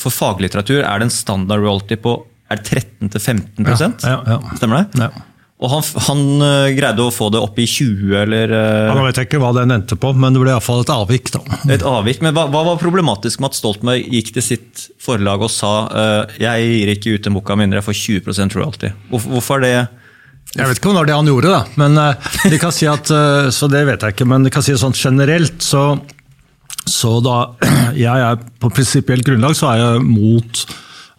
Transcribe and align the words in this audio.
For 0.00 0.14
faglitteratur 0.14 0.82
er 0.82 1.02
det 1.02 1.10
en 1.10 1.14
standard 1.14 1.62
royalty 1.64 1.98
på 2.00 2.18
er 2.52 2.60
13-15 2.60 3.64
Ja, 3.64 3.92
ja, 4.04 4.18
ja. 4.36 4.56
Stemmer 4.58 4.84
det? 4.84 5.06
Ja. 5.06 5.12
Og 5.64 5.70
han, 5.70 5.84
han 6.08 6.22
eh, 6.44 6.72
greide 6.76 7.04
å 7.06 7.12
få 7.14 7.30
det 7.32 7.40
opp 7.40 7.58
i 7.62 7.64
20, 7.68 8.10
eller 8.24 8.52
eh, 8.52 8.86
Ja, 8.88 8.94
Nå 8.96 9.04
vet 9.06 9.20
ikke 9.22 9.40
hva 9.40 9.52
den 9.56 9.72
endte 9.72 9.96
på, 10.00 10.10
men 10.18 10.34
det 10.34 10.42
ble 10.42 10.52
iallfall 10.52 10.82
et 10.82 10.92
avvik. 10.92 11.30
da. 11.32 11.40
et 11.72 11.84
avvik. 11.86 12.20
Men 12.24 12.34
hva, 12.36 12.48
hva 12.52 12.64
var 12.68 12.80
problematisk 12.82 13.40
med 13.40 13.52
at 13.52 13.60
Stoltenberg 13.60 14.08
gikk 14.12 14.34
til 14.36 14.44
sitt 14.44 14.88
forlag 15.02 15.46
og 15.46 15.52
sa 15.54 15.74
eh, 15.88 16.40
jeg 16.42 16.66
gir 16.68 16.94
ikke 16.96 17.14
ut 17.14 17.28
en 17.30 17.38
bok 17.38 17.54
av 17.54 17.60
mindre 17.62 17.80
jeg 17.80 17.86
får 17.86 18.00
20% 18.02 18.58
royalty? 18.58 18.90
Hvorfor, 19.12 19.36
hvorfor 19.38 19.62
er 19.62 19.64
det 19.64 19.72
Jeg 20.58 20.68
vet 20.68 20.82
ikke 20.82 20.90
om 20.92 21.00
det 21.00 21.16
han 21.16 21.32
gjorde, 21.32 21.54
da. 21.54 21.62
Men 21.80 22.02
eh, 22.02 22.34
de 22.50 22.60
kan 22.60 22.74
si 22.74 22.90
at, 22.90 23.14
så 23.54 23.70
det 23.70 23.86
vet 23.88 24.04
jeg 24.04 24.18
ikke, 24.18 24.28
men 24.34 24.44
de 24.44 24.52
kan 24.52 24.66
si 24.66 24.74
sånn 24.76 24.98
generelt, 24.98 25.62
så, 25.64 25.94
så 26.88 27.18
da 27.24 27.36
jeg 28.06 28.24
er 28.30 28.40
på 28.60 28.72
prinsipielt 28.72 29.26
grunnlag 29.26 29.56
så 29.58 29.72
er 29.72 29.82
jeg 29.82 30.08
mot 30.08 30.64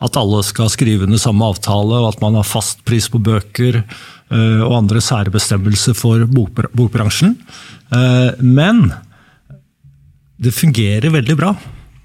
at 0.05 0.18
alle 0.20 0.41
skal 0.45 0.70
skrive 0.71 1.07
under 1.07 1.21
samme 1.21 1.48
avtale, 1.48 2.02
og 2.02 2.09
at 2.12 2.21
man 2.23 2.35
har 2.38 2.48
fast 2.48 2.84
pris 2.88 3.07
på 3.12 3.21
bøker 3.23 3.80
eh, 3.80 4.59
og 4.66 4.76
andre 4.81 5.02
særbestemmelser 5.04 5.95
for 5.98 6.26
bokbransjen. 6.27 7.38
Eh, 7.95 8.43
Men 8.43 8.90
det 10.35 10.52
fungerer 10.54 11.13
veldig 11.16 11.38
bra. 11.40 11.54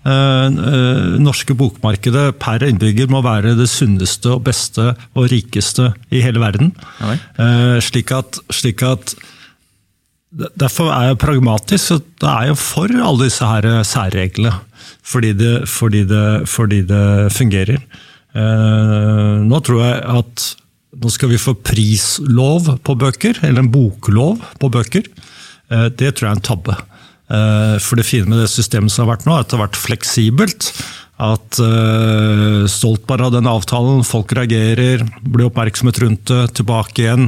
Eh, 0.06 0.60
norske 1.20 1.56
bokmarkedet 1.58 2.38
per 2.40 2.62
innbygger 2.68 3.10
må 3.10 3.24
være 3.26 3.56
det 3.58 3.68
sunneste 3.68 4.36
og 4.36 4.46
beste 4.46 4.92
og 4.94 5.26
rikeste 5.34 5.90
i 6.14 6.22
hele 6.24 6.40
verden. 6.40 6.70
Slik 7.82 8.14
at, 8.14 8.38
slik 8.54 8.86
at 8.86 9.16
Derfor 10.30 10.92
er 10.94 11.10
jeg 11.10 11.20
pragmatisk. 11.22 11.84
så 11.84 11.98
Da 12.22 12.36
er 12.40 12.50
jeg 12.50 12.60
for 12.62 12.86
alle 12.86 13.26
disse 13.26 13.46
her 13.46 13.82
særreglene. 13.82 14.54
Fordi 15.02 15.32
det, 15.32 15.68
fordi 15.68 16.04
det, 16.04 16.48
fordi 16.48 16.82
det 16.86 17.32
fungerer. 17.34 17.80
Eh, 18.36 19.36
nå 19.42 19.60
tror 19.66 19.82
jeg 19.82 20.02
at 20.06 20.46
nå 21.00 21.10
skal 21.10 21.30
vi 21.32 21.40
få 21.40 21.54
prislov 21.54 22.68
på 22.84 22.96
bøker, 22.98 23.38
eller 23.46 23.64
en 23.64 23.72
boklov 23.72 24.40
på 24.60 24.70
bøker. 24.70 25.06
Eh, 25.70 25.88
det 25.90 26.14
tror 26.14 26.28
jeg 26.28 26.30
er 26.30 26.38
en 26.38 26.48
tabbe. 26.50 26.76
Eh, 27.30 27.76
For 27.82 27.96
det 27.96 28.06
fine 28.06 28.30
med 28.30 28.42
det 28.42 28.50
systemet 28.52 28.92
som 28.92 29.06
har 29.06 29.16
vært 29.16 29.26
nå, 29.26 29.34
er 29.34 29.44
at 29.44 29.50
det 29.50 29.58
har 29.58 29.66
vært 29.68 29.80
fleksibelt. 29.80 30.72
At 31.20 31.58
uh, 31.60 32.64
Stoltenberg 32.64 33.26
av 33.26 33.34
den 33.34 33.48
avtalen, 33.50 34.00
folk 34.08 34.32
reagerer, 34.32 35.02
blir 35.20 35.50
oppmerksomhet 35.50 35.98
rundt 36.00 36.30
det, 36.30 36.54
tilbake 36.56 37.02
igjen. 37.02 37.26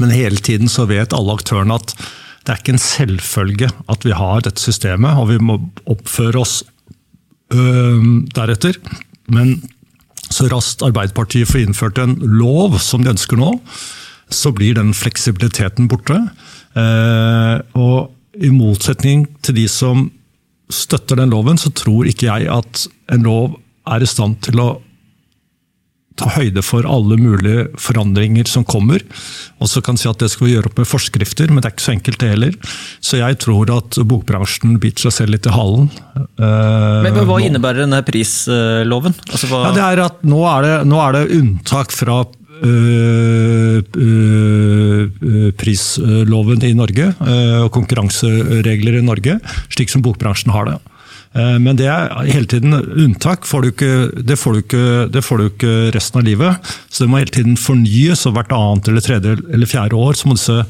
Men 0.00 0.14
hele 0.14 0.40
tiden 0.40 0.70
så 0.72 0.86
vet 0.88 1.14
alle 1.16 1.34
aktørene 1.36 1.76
at 1.76 1.94
det 2.42 2.52
er 2.52 2.58
ikke 2.58 2.74
en 2.74 2.82
selvfølge 2.82 3.68
at 3.92 4.06
vi 4.06 4.14
har 4.18 4.42
dette 4.42 4.62
systemet, 4.62 5.18
og 5.18 5.28
vi 5.30 5.38
må 5.38 5.58
oppføre 5.90 6.40
oss 6.42 6.62
øh, 7.54 8.24
deretter. 8.34 8.78
Men 9.30 9.60
så 10.32 10.48
raskt 10.50 10.82
Arbeiderpartiet 10.86 11.50
får 11.50 11.66
innført 11.66 12.00
en 12.02 12.16
lov 12.40 12.78
som 12.82 13.04
de 13.04 13.12
ønsker 13.12 13.38
nå, 13.38 13.52
så 14.32 14.50
blir 14.56 14.78
den 14.78 14.94
fleksibiliteten 14.96 15.90
borte. 15.92 16.16
Eh, 16.74 17.56
og 17.76 18.12
i 18.40 18.50
motsetning 18.52 19.26
til 19.44 19.58
de 19.60 19.66
som 19.68 20.08
støtter 20.72 21.20
den 21.20 21.32
loven, 21.34 21.60
så 21.60 21.70
tror 21.76 22.08
ikke 22.08 22.30
jeg 22.30 22.48
at 22.50 22.86
en 23.12 23.26
lov 23.28 23.58
er 23.92 24.02
i 24.02 24.08
stand 24.08 24.40
til 24.46 24.62
å 24.62 24.70
ta 26.18 26.28
høyde 26.36 26.62
for 26.64 26.86
alle 26.88 27.16
mulige 27.20 27.68
forandringer 27.80 28.48
som 28.50 28.64
kommer. 28.68 29.02
Og 29.62 29.70
så 29.70 29.82
kan 29.84 29.96
si 30.00 30.08
at 30.10 30.20
det 30.22 30.30
skal 30.32 30.48
vi 30.48 30.54
gjøre 30.56 30.70
opp 30.72 30.78
med 30.82 30.88
forskrifter, 30.90 31.48
men 31.52 31.62
det 31.62 31.70
er 31.70 31.76
ikke 31.76 31.86
så 31.86 31.94
enkelt 31.94 32.20
det 32.22 32.30
heller. 32.34 32.58
Så 33.00 33.20
jeg 33.22 33.38
tror 33.42 33.72
at 33.76 33.98
bokbransjen 34.08 34.76
biter 34.82 35.08
seg 35.08 35.16
selv 35.20 35.36
litt 35.36 35.48
i 35.48 35.54
halen. 35.54 35.88
eh, 36.16 37.00
Men, 37.06 37.14
men 37.16 37.24
Hva 37.24 37.38
nå. 37.38 37.46
innebærer 37.48 37.84
denne 37.86 38.02
prisloven? 38.06 39.16
Altså, 39.30 39.50
Ja, 39.52 39.72
det 39.76 39.88
er 39.88 40.04
at 40.06 40.22
nå 40.26 40.44
er 40.50 40.68
det, 40.68 40.76
nå 40.90 41.00
er 41.08 41.18
det 41.20 41.26
unntak 41.40 41.94
fra 41.94 42.22
Uh, 42.62 43.80
uh, 43.98 45.50
prisloven 45.58 46.62
i 46.62 46.70
Norge 46.78 47.08
og 47.64 47.72
konkurranseregler 47.74 49.00
i 49.00 49.02
Norge, 49.02 49.34
slik 49.72 49.90
som 49.90 50.04
bokbransjen 50.04 50.52
har 50.54 50.68
det. 50.70 50.76
Eh, 51.34 51.58
Men 51.58 51.76
det 51.76 51.88
er 51.88 52.12
hele 52.28 52.46
tiden 52.46 52.74
unntak. 52.76 53.46
Får 53.48 53.70
ikke, 53.72 53.92
det, 54.22 54.38
får 54.38 54.62
ikke, 54.62 54.84
det 55.12 55.24
får 55.24 55.38
du 55.38 55.48
ikke 55.48 55.74
resten 55.96 56.20
av 56.20 56.26
livet. 56.28 56.72
Så 56.88 57.04
det 57.04 57.10
må 57.10 57.22
hele 57.22 57.34
tiden 57.34 57.56
fornyes, 57.60 58.26
og 58.26 58.36
hvert 58.36 58.52
annet 58.56 58.88
eller 58.88 59.04
tredje 59.04 59.36
eller 59.52 59.70
fjerde 59.70 59.98
år 59.98 60.18
så 60.18 60.28
må 60.28 60.38
disse 60.38 60.62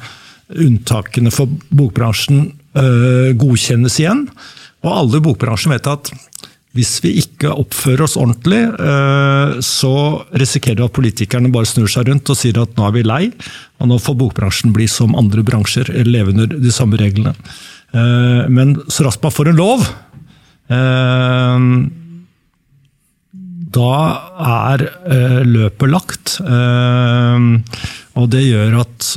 unntakene 0.52 1.32
for 1.32 1.48
bokbransjen 1.72 2.50
øh, 2.76 3.32
godkjennes 3.40 3.98
igjen. 4.02 4.26
Og 4.82 4.92
alle 4.92 5.20
i 5.20 5.24
bokbransjen 5.24 5.72
vet 5.72 5.88
at 5.90 6.12
hvis 6.72 6.94
vi 7.04 7.10
ikke 7.20 7.50
oppfører 7.52 8.06
oss 8.06 8.14
ordentlig, 8.16 8.62
øh, 8.80 9.58
så 9.60 9.92
risikerer 10.40 10.80
vi 10.80 10.86
at 10.86 10.94
politikerne 10.96 11.50
bare 11.52 11.68
snur 11.68 11.90
seg 11.92 12.08
rundt 12.08 12.30
og 12.32 12.38
sier 12.38 12.62
at 12.62 12.72
nå 12.78 12.86
er 12.86 12.94
vi 12.96 13.02
lei, 13.04 13.26
og 13.76 13.90
nå 13.90 13.98
får 14.00 14.16
bokbransjen 14.22 14.72
bli 14.72 14.86
som 14.88 15.12
andre 15.18 15.44
bransjer, 15.44 15.90
eller 15.92 16.14
leve 16.14 16.32
under 16.32 16.48
de 16.54 16.72
samme 16.72 16.96
reglene. 17.00 17.34
Eh, 17.92 18.48
Men 18.48 18.78
så 18.88 19.04
raskt 19.04 19.22
man 19.22 19.36
får 19.36 19.52
en 19.52 19.60
lov, 19.60 19.84
eh, 19.84 20.11
da 23.72 23.92
er 24.72 24.84
eh, 24.86 25.38
løpet 25.48 25.92
lagt. 25.92 26.36
Eh, 26.42 27.46
Og 28.20 28.28
det 28.28 28.42
gjør 28.44 28.80
at 28.82 29.12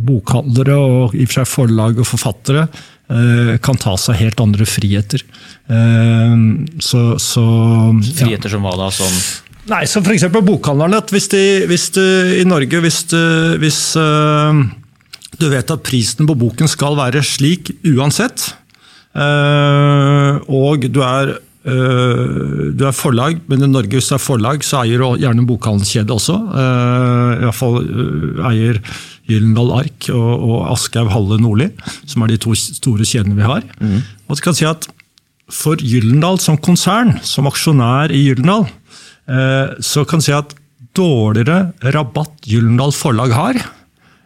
bokhandlere 0.00 0.78
og 0.80 1.12
i 1.14 1.26
og 1.26 1.28
for 1.28 1.40
seg 1.42 1.50
forlag 1.50 1.98
og 2.00 2.08
forfattere 2.08 2.62
eh, 2.64 3.58
kan 3.60 3.76
ta 3.80 3.92
seg 4.00 4.16
helt 4.22 4.40
andre 4.40 4.64
friheter. 4.68 5.26
Så, 5.70 7.00
Så, 7.22 7.42
Friheter 8.16 8.48
ja. 8.48 8.54
Som 8.56 8.64
hva 8.66 8.72
da? 8.80 8.88
Som 8.90 9.12
Nei, 9.70 9.84
som 9.86 10.02
f.eks. 10.02 10.24
bokhandlerne. 10.32 10.98
Hvis, 11.12 11.28
de, 11.30 11.42
hvis 11.70 11.84
de, 11.94 12.06
i 12.40 12.46
Norge 12.48 12.80
hvis, 12.82 13.02
de, 13.12 13.20
hvis 13.62 13.78
du 15.38 15.46
vet 15.52 15.70
at 15.76 15.84
prisen 15.86 16.26
på 16.26 16.34
boken 16.40 16.70
skal 16.72 16.96
være 16.98 17.22
slik 17.22 17.70
uansett, 17.92 18.48
og 19.16 20.86
du 20.86 21.00
er, 21.02 21.32
eh, 21.66 22.70
du 22.76 22.84
er 22.86 22.94
forlag, 22.94 23.40
men 23.50 23.64
i 23.64 23.70
Norge 23.70 23.98
hvis 23.98 24.10
du 24.12 24.14
er 24.14 24.22
forlag, 24.22 24.62
så 24.66 24.84
eier 24.84 25.02
du 25.02 25.22
gjerne 25.24 25.42
en 25.42 25.48
bokhandelskjede 25.48 26.14
også. 26.14 26.36
Uh, 26.54 27.30
I 27.40 27.44
hvert 27.48 27.58
fall 27.58 27.80
eh, 27.82 28.44
eier 28.52 28.80
Gyllendal 29.30 29.74
Ark 29.80 30.08
og, 30.14 30.30
og 30.46 30.70
Aschehoug 30.74 31.12
Halle 31.14 31.40
Nordli, 31.42 31.68
som 32.04 32.24
er 32.24 32.32
de 32.32 32.40
to 32.42 32.54
store 32.58 33.06
kjedene 33.06 33.38
vi 33.38 33.46
har. 33.46 33.66
Og 34.26 34.38
du 34.38 34.42
kan 34.44 34.56
si 34.56 34.66
at 34.68 34.88
For 35.50 35.78
Gyllendal 35.82 36.38
som 36.38 36.58
konsern, 36.62 37.16
som 37.26 37.48
aksjonær 37.50 38.12
i 38.14 38.22
Gyllendal, 38.28 38.68
eh, 39.26 39.76
så 39.82 40.04
kan 40.06 40.22
du 40.22 40.26
si 40.28 40.34
at 40.34 40.54
dårligere 40.94 41.72
rabatt 41.94 42.46
Gyllendal 42.46 42.94
forlag 42.94 43.34
har, 43.34 43.58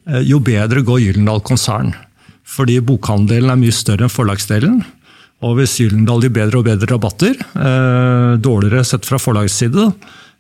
eh, 0.09 0.21
jo 0.21 0.41
bedre 0.41 0.84
går 0.84 1.01
Gyllendal 1.01 1.41
konsern. 1.41 1.95
Fordi 2.54 2.78
bokhandelen 2.87 3.50
er 3.50 3.59
mye 3.60 3.75
større 3.75 4.06
enn 4.06 4.12
forlagsdelen. 4.12 4.82
Og 5.44 5.59
hvis 5.59 5.76
Gyllendal 5.81 6.22
gir 6.25 6.32
bedre 6.32 6.60
og 6.60 6.66
bedre 6.69 6.88
rabatter, 6.92 7.34
eh, 7.34 8.37
dårligere 8.41 8.84
sett 8.87 9.04
fra 9.09 9.19
forlagets 9.20 9.59
side, 9.60 9.88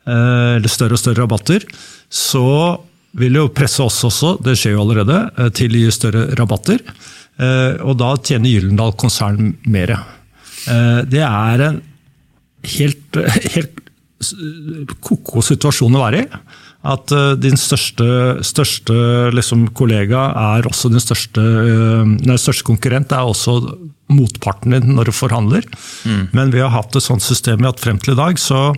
eh, 0.06 0.56
eller 0.56 0.70
større 0.70 0.96
og 0.96 1.02
større 1.02 1.24
rabatter, 1.24 1.64
så 2.08 2.80
vil 3.14 3.34
jo 3.38 3.48
presse 3.48 3.82
oss 3.82 4.00
også, 4.06 4.36
det 4.42 4.56
skjer 4.58 4.74
jo 4.76 4.82
allerede, 4.84 5.18
eh, 5.38 5.50
til 5.50 5.70
å 5.74 5.82
gi 5.84 5.90
større 5.94 6.34
rabatter. 6.38 6.80
Eh, 7.38 7.82
Og 7.84 7.98
da 7.98 8.14
tjener 8.16 8.48
Gyllendal 8.48 8.94
konsern 8.96 9.56
mer. 9.66 9.90
Eh, 9.90 11.02
Det 11.04 11.20
er 11.20 11.60
en 11.60 11.82
helt, 12.62 13.12
helt 13.54 13.80
ko-ko 15.02 15.42
situasjon 15.42 15.94
å 15.98 16.04
være 16.10 16.22
i. 16.22 16.26
At 16.84 17.12
eh, 17.16 17.32
din 17.40 17.56
største, 17.56 18.06
største 18.44 18.96
liksom, 19.32 19.68
kollega 19.76 20.26
er 20.56 20.68
også 20.68 20.90
din 20.92 21.02
største, 21.02 21.40
eh, 21.40 22.04
nei, 22.28 22.36
største 22.40 22.66
konkurrent. 22.68 23.12
er 23.12 23.24
også 23.24 23.56
motparten 24.12 24.76
din 24.76 24.92
når 24.98 25.08
du 25.08 25.16
forhandler. 25.16 25.64
Men 26.36 26.52
vi 26.52 26.60
har 26.60 26.74
hatt 26.74 26.96
et 26.96 27.04
sånt 27.04 27.24
system 27.24 27.64
at 27.64 27.80
frem 27.80 27.98
til 27.98 28.12
i 28.12 28.20
dag 28.20 28.38
så 28.38 28.68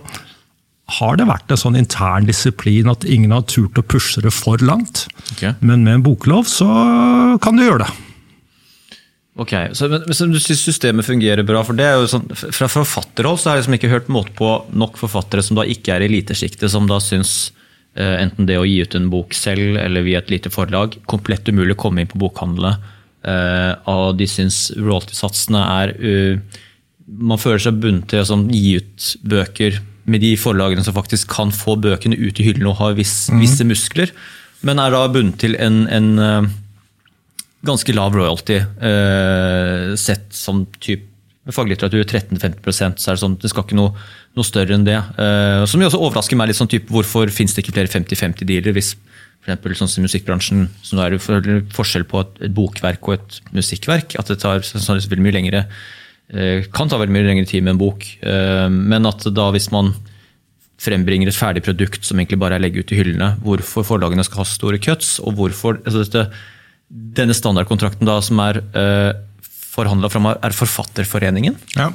har 0.97 1.17
det 1.19 1.27
vært 1.27 1.51
en 1.51 1.59
sånn 1.59 1.75
intern 1.75 2.27
disiplin 2.29 2.87
at 2.87 3.03
ingen 3.03 3.33
har 3.35 3.43
turt 3.51 3.75
å 3.75 3.83
pushe 3.83 4.23
det 4.23 4.31
for 4.31 4.61
langt. 4.63 5.03
Okay. 5.33 5.51
Men 5.59 5.83
med 5.83 5.99
en 5.99 6.05
boklov 6.05 6.47
så 6.47 6.67
kan 7.43 7.59
du 7.59 7.65
gjøre 7.65 7.83
det. 7.83 7.89
Ok, 9.37 9.51
så, 9.77 9.85
men, 9.91 10.01
men 10.07 10.31
Du 10.33 10.39
syns 10.41 10.63
systemet 10.65 11.05
fungerer 11.05 11.45
bra? 11.45 11.61
for 11.67 11.77
det 11.77 11.85
er 11.85 11.99
jo 11.99 12.07
sånn, 12.09 12.25
Fra 12.33 12.69
forfatterhold 12.71 13.37
så 13.37 13.51
har 13.51 13.57
jeg 13.57 13.65
liksom 13.65 13.75
ikke 13.77 13.91
hørt 13.91 14.09
måte 14.09 14.33
på 14.37 14.49
nok 14.73 14.97
forfattere 14.97 15.43
som 15.45 15.59
da 15.59 15.67
ikke 15.67 15.93
er 15.93 16.05
i 16.05 16.09
elitesjiktet, 16.09 16.71
som 16.73 16.87
da 16.89 16.97
syns 17.03 17.51
enten 17.97 18.45
det 18.49 18.59
å 18.59 18.65
gi 18.67 18.81
ut 18.85 18.95
en 18.97 19.09
bok 19.09 19.33
selv 19.33 19.79
eller 19.81 20.05
via 20.05 20.21
et 20.21 20.29
lite 20.29 20.51
forlag 20.53 20.99
komplett 21.09 21.49
umulig 21.49 21.77
å 21.77 21.81
komme 21.87 22.03
inn 22.03 22.11
på 22.11 22.19
bokhandlene. 22.21 22.75
Eh, 23.27 23.73
og 23.89 24.17
de 24.19 24.27
syns 24.29 24.69
royalty-satsene 24.77 25.59
er 25.59 25.93
uh, 25.99 26.59
Man 27.07 27.39
føler 27.41 27.59
seg 27.63 27.79
bundet 27.81 28.11
til 28.11 28.21
å 28.21 28.27
sånn, 28.29 28.45
gi 28.53 28.77
ut 28.77 29.07
bøker 29.25 29.79
med 30.07 30.21
de 30.23 30.33
forlagene 30.39 30.83
som 30.85 30.95
faktisk 30.95 31.31
kan 31.31 31.51
få 31.55 31.75
bøkene 31.83 32.15
ut 32.19 32.39
i 32.39 32.45
hyllene 32.45 32.69
og 32.71 32.79
har 32.79 32.95
viss, 32.99 33.29
visse 33.39 33.65
muskler, 33.67 34.11
men 34.67 34.79
er 34.79 34.93
da 34.93 35.01
bundet 35.11 35.39
til 35.43 35.55
en, 35.59 35.81
en 35.91 36.09
eh, 36.23 36.49
ganske 37.67 37.95
lav 37.95 38.15
royalty, 38.15 38.59
eh, 38.59 39.95
sett 39.99 40.29
som 40.35 40.65
typ 40.83 41.07
faglitteratur 41.55 42.03
13-15 42.03 42.97
så 42.99 43.11
er 43.11 43.17
det 43.17 43.21
sånn, 43.21 43.37
det 43.41 43.51
skal 43.51 43.65
ikke 43.65 43.77
noe, 43.77 43.93
noe 44.37 44.47
større 44.47 44.75
enn 44.75 44.87
det. 44.87 44.97
Uh, 45.19 45.63
som 45.69 45.81
jo 45.81 45.89
også 45.89 46.01
overrasker 46.01 46.39
meg 46.39 46.51
litt 46.51 46.59
sånn 46.59 46.71
type, 46.71 46.89
Hvorfor 46.91 47.31
finnes 47.33 47.55
det 47.55 47.63
ikke 47.63 47.75
flere 47.77 47.93
50-50-dealer? 47.93 48.75
hvis 48.77 48.95
for 49.47 49.77
sånn 49.79 49.87
som 49.87 50.03
musikkbransjen, 50.03 50.65
så 50.83 50.97
nå 50.97 51.05
er 51.05 51.13
det 51.15 51.61
forskjell 51.71 52.03
på 52.09 52.19
et, 52.19 52.33
et, 52.43 52.51
bokverk 52.51 53.07
og 53.07 53.13
et 53.15 53.37
musikkverk. 53.55 54.17
At 54.19 54.27
det 54.27 54.41
tar 54.41 54.65
sånn, 54.65 54.99
veldig 54.99 55.23
mye 55.23 55.37
lengre, 55.37 55.61
uh, 56.35 56.67
kan 56.75 56.91
ta 56.91 56.99
veldig 56.99 57.15
mye 57.15 57.29
lengre 57.29 57.47
tid 57.47 57.63
med 57.63 57.77
en 57.77 57.81
bok. 57.81 58.03
Uh, 58.25 58.67
men 58.67 59.07
at 59.07 59.23
da 59.31 59.47
hvis 59.55 59.69
man 59.71 59.93
frembringer 60.83 61.31
et 61.31 61.37
ferdig 61.37 61.63
produkt 61.65 62.05
som 62.05 62.19
egentlig 62.19 62.41
bare 62.41 62.59
er 62.59 62.61
legge 62.61 62.83
ut 62.83 62.91
i 62.93 62.99
hyllene, 62.99 63.31
hvorfor 63.45 63.87
forlagene 63.87 64.25
skal 64.27 64.43
ha 64.43 64.49
store 64.49 64.81
cuts, 64.83 65.15
og 65.23 65.39
hvorfor 65.39 65.79
altså 65.79 66.03
dette, 66.03 66.27
denne 67.17 67.35
standardkontrakten 67.35 68.07
da 68.07 68.19
som 68.23 68.43
er 68.43 68.59
forhandla 69.77 70.09
fram 70.11 70.29
av 70.29 70.45
er 70.45 70.55
Forfatterforeningen. 70.57 71.57
Ja. 71.77 71.91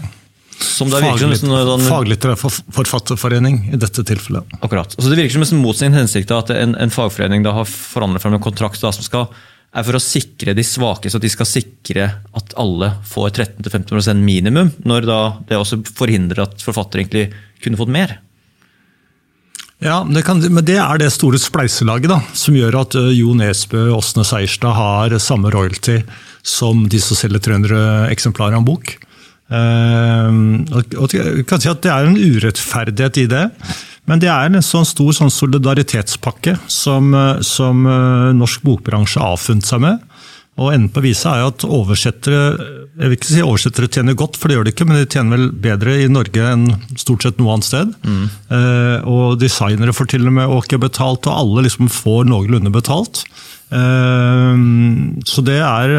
Sånn, 0.63 0.93
Faglitterær 0.93 2.39
forfatterforening 2.39 3.73
i 3.75 3.79
dette 3.81 4.05
tilfellet. 4.07 4.47
Akkurat. 4.61 4.95
Altså 4.95 5.11
det 5.11 5.19
virker 5.19 5.41
som 5.41 5.47
en 5.59 5.79
sin 5.79 5.97
hensikt 5.97 6.31
at 6.35 6.53
en, 6.55 6.77
en, 6.79 6.93
fagforening 6.93 7.43
da 7.43 7.55
har 7.57 7.67
forhandlet 7.67 8.23
fram 8.23 8.37
en 8.37 8.45
kontrakt 8.45 8.83
da, 8.83 8.93
som 8.95 9.07
skal, 9.07 9.27
er 9.73 9.87
for 9.89 9.99
å 9.99 10.03
sikre 10.03 10.55
de 10.55 10.65
svake, 10.67 11.11
så 11.11 11.19
at 11.19 11.27
de 11.27 11.33
skal 11.33 11.49
sikre 11.49 12.11
at 12.39 12.55
alle 12.61 12.93
får 13.11 13.33
13-15% 13.33 14.23
minimum. 14.23 14.71
Når 14.87 15.09
da 15.09 15.23
det 15.49 15.59
også 15.59 15.81
forhindrer 15.97 16.45
at 16.47 16.63
forfattere 16.63 17.03
egentlig 17.03 17.31
kunne 17.65 17.81
fått 17.81 17.95
mer. 17.95 18.21
Ja, 19.83 20.05
det 20.07 20.23
kan, 20.23 20.39
men 20.39 20.63
det 20.63 20.79
er 20.79 21.01
det 21.01 21.11
store 21.11 21.41
spleiselaget 21.43 22.13
da, 22.13 22.21
som 22.39 22.55
gjør 22.55 22.85
at 22.85 22.95
uh, 22.95 23.09
Jo 23.11 23.33
Nesbø 23.35 23.89
og 23.89 23.99
Åsne 23.99 24.23
Seierstad 24.27 24.77
har 24.79 25.17
samme 25.19 25.51
royalty 25.51 25.99
som 26.43 26.85
de 26.91 27.01
som 27.01 27.19
selger 27.19 27.43
300 27.43 28.11
eksemplarer 28.13 28.59
av 28.59 28.63
en 28.63 28.69
bok. 28.69 28.97
Uh, 29.53 30.65
og 30.97 31.13
kan 31.45 31.61
si 31.61 31.69
at 31.69 31.83
Det 31.85 31.91
er 31.93 32.07
en 32.09 32.17
urettferdighet 32.17 33.19
i 33.21 33.27
det, 33.29 33.43
men 34.09 34.23
det 34.23 34.31
er 34.33 34.49
en 34.49 34.65
sånn 34.65 34.87
stor 34.89 35.13
sånn 35.15 35.31
solidaritetspakke 35.31 36.57
som, 36.73 37.13
eh, 37.15 37.43
som 37.47 37.85
uh, 37.87 38.33
norsk 38.35 38.65
bokbransje 38.67 39.21
har 39.21 39.37
avfunnet 39.37 39.69
seg 39.69 39.85
med. 39.85 40.01
Og 40.61 40.73
Enden 40.75 40.91
på 40.93 41.01
visa 41.05 41.39
er 41.39 41.49
at 41.49 41.65
oversettere 41.65 42.43
jeg 42.93 43.09
vil 43.09 43.17
ikke 43.17 43.29
si 43.31 43.41
oversettere 43.41 43.89
tjener 43.89 44.17
godt, 44.21 44.37
for 44.37 44.51
det 44.51 44.59
gjør 44.59 44.67
de 44.67 44.73
ikke, 44.75 44.85
men 44.85 44.99
de 45.01 45.07
tjener 45.09 45.39
vel 45.39 45.47
bedre 45.65 45.95
i 46.03 46.11
Norge 46.13 46.45
enn 46.45 46.67
stort 47.01 47.25
sett 47.25 47.39
noe 47.41 47.55
annet 47.55 47.69
sted. 47.69 47.95
Mm. 48.05 48.27
Eh, 48.53 49.07
og 49.09 49.39
designere 49.41 49.95
får 49.97 50.11
til 50.13 50.29
og 50.29 50.37
med 50.37 50.53
åke 50.59 50.77
betalt, 50.83 51.25
og 51.25 51.39
alle 51.39 51.65
liksom 51.65 51.89
får 51.93 52.29
noenlunde 52.29 52.73
betalt. 52.75 53.23
Eh, 53.73 54.61
så 55.25 55.47
det 55.47 55.57
er, 55.65 55.97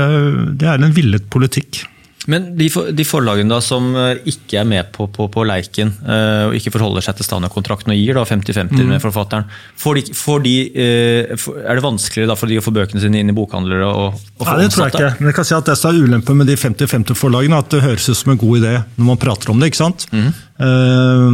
det 0.54 0.70
er 0.70 0.78
en 0.78 0.94
villet 0.94 1.26
politikk. 1.34 1.82
Men 2.32 2.46
de, 2.56 2.70
for, 2.72 2.88
de, 2.96 3.04
forlagene 3.04 3.52
da 3.52 3.60
som 3.64 3.90
eh, 4.00 4.22
ikke 4.32 4.62
er 4.62 4.68
med 4.68 4.92
på, 4.96 5.10
på, 5.12 5.26
på 5.32 5.44
leiken, 5.48 5.92
uh, 6.06 6.48
og 6.48 6.56
ikke 6.56 6.72
forholder 6.72 7.04
seg 7.04 7.18
til 7.20 7.28
standardkontrakten 7.28 7.92
og 7.92 8.00
gir 8.00 8.16
50-50 8.16 8.72
mm. 8.72 8.92
med 8.94 9.02
forfatteren, 9.04 9.50
får 9.80 10.00
de, 10.00 10.04
får 10.16 10.44
de, 10.46 10.54
uh, 10.78 11.48
er 11.66 11.80
det 11.80 11.84
vanskeligere 11.84 12.32
da 12.32 12.38
for 12.40 12.52
de 12.52 12.60
å 12.62 12.64
få 12.64 12.72
bøkene 12.76 13.04
sine 13.04 13.20
inn 13.20 13.34
i 13.34 13.36
bokhandlere? 13.36 13.90
Og, 13.90 14.22
og 14.40 14.48
Nei, 14.48 14.56
det 14.62 14.70
tror 14.72 14.86
jeg 14.86 14.96
ikke. 14.96 15.10
Men 15.20 15.32
jeg 15.32 15.38
kan 15.40 15.50
si 15.50 15.58
at 15.58 15.72
det 15.72 15.76
som 15.80 15.92
er 15.92 16.06
ulempen 16.08 16.40
med 16.40 16.48
de 16.48 16.56
50-50-forlagene, 16.62 17.60
at 17.60 17.74
det 17.74 17.82
høres 17.84 18.08
ut 18.08 18.20
som 18.20 18.32
en 18.36 18.40
god 18.44 18.62
idé 18.62 18.76
når 18.84 19.10
man 19.10 19.20
prater 19.26 19.52
om 19.52 19.60
det. 19.60 19.72
ikke 19.74 19.82
sant? 19.82 20.06
Mm. 20.14 20.30
Uh, 20.64 21.28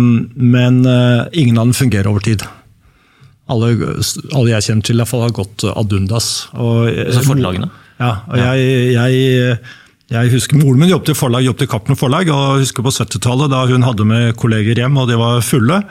men 0.56 0.80
ingen 1.38 1.60
av 1.60 1.70
dem 1.70 1.76
fungerer 1.78 2.10
over 2.10 2.26
tid. 2.26 2.48
Alle, 3.50 3.76
alle 4.38 4.56
jeg 4.56 4.66
kjenner 4.66 4.90
til, 4.90 4.98
i 4.98 5.04
hvert 5.04 5.12
fall 5.12 5.28
har 5.28 5.38
gått 5.38 5.68
ad 5.70 5.94
undas. 6.00 6.32
Og, 6.58 6.90
så 7.14 7.22
forlagene? 7.28 7.70
Ja, 8.00 8.12
og 8.32 8.40
jeg, 8.40 8.96
jeg 8.96 9.60
jeg 10.10 10.32
husker 10.34 10.58
Moren 10.58 10.82
min 10.82 10.90
jobbet 10.90 11.14
i 11.14 11.18
forlag, 11.18 11.46
jobbet 11.46 11.68
i 11.68 11.70
Cappelen 11.70 11.98
forlag, 12.00 12.30
og 12.34 12.42
jeg 12.58 12.66
husker 12.66 12.86
på 12.86 12.94
70-tallet 12.96 13.52
da 13.52 13.62
hun 13.70 13.86
hadde 13.86 14.08
med 14.10 14.34
kolleger 14.42 14.82
hjem, 14.82 14.98
og 14.98 15.10
de 15.12 15.18
var 15.20 15.44
fulle. 15.46 15.84